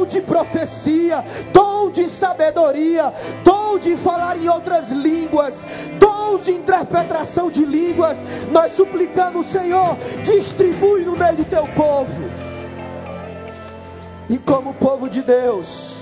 [0.00, 3.12] dom de profecia, dom de sabedoria,
[3.44, 5.66] dom de falar em outras línguas,
[5.98, 8.18] dons de interpretação de línguas.
[8.50, 12.30] Nós suplicamos, Senhor, distribui no meio do teu povo.
[14.28, 15.98] E como povo de Deus,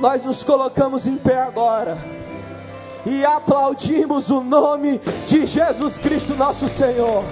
[0.00, 1.96] nós nos colocamos em pé agora
[3.04, 7.24] e aplaudimos o nome de Jesus Cristo, nosso Senhor.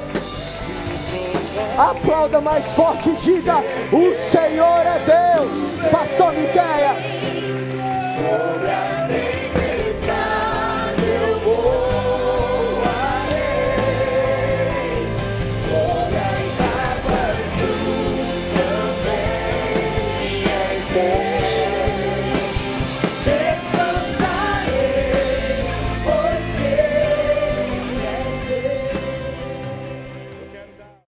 [1.79, 3.57] Aplauda mais forte e diga:
[3.93, 5.91] O Senhor é Deus.
[5.91, 7.23] Pastor Miqueias.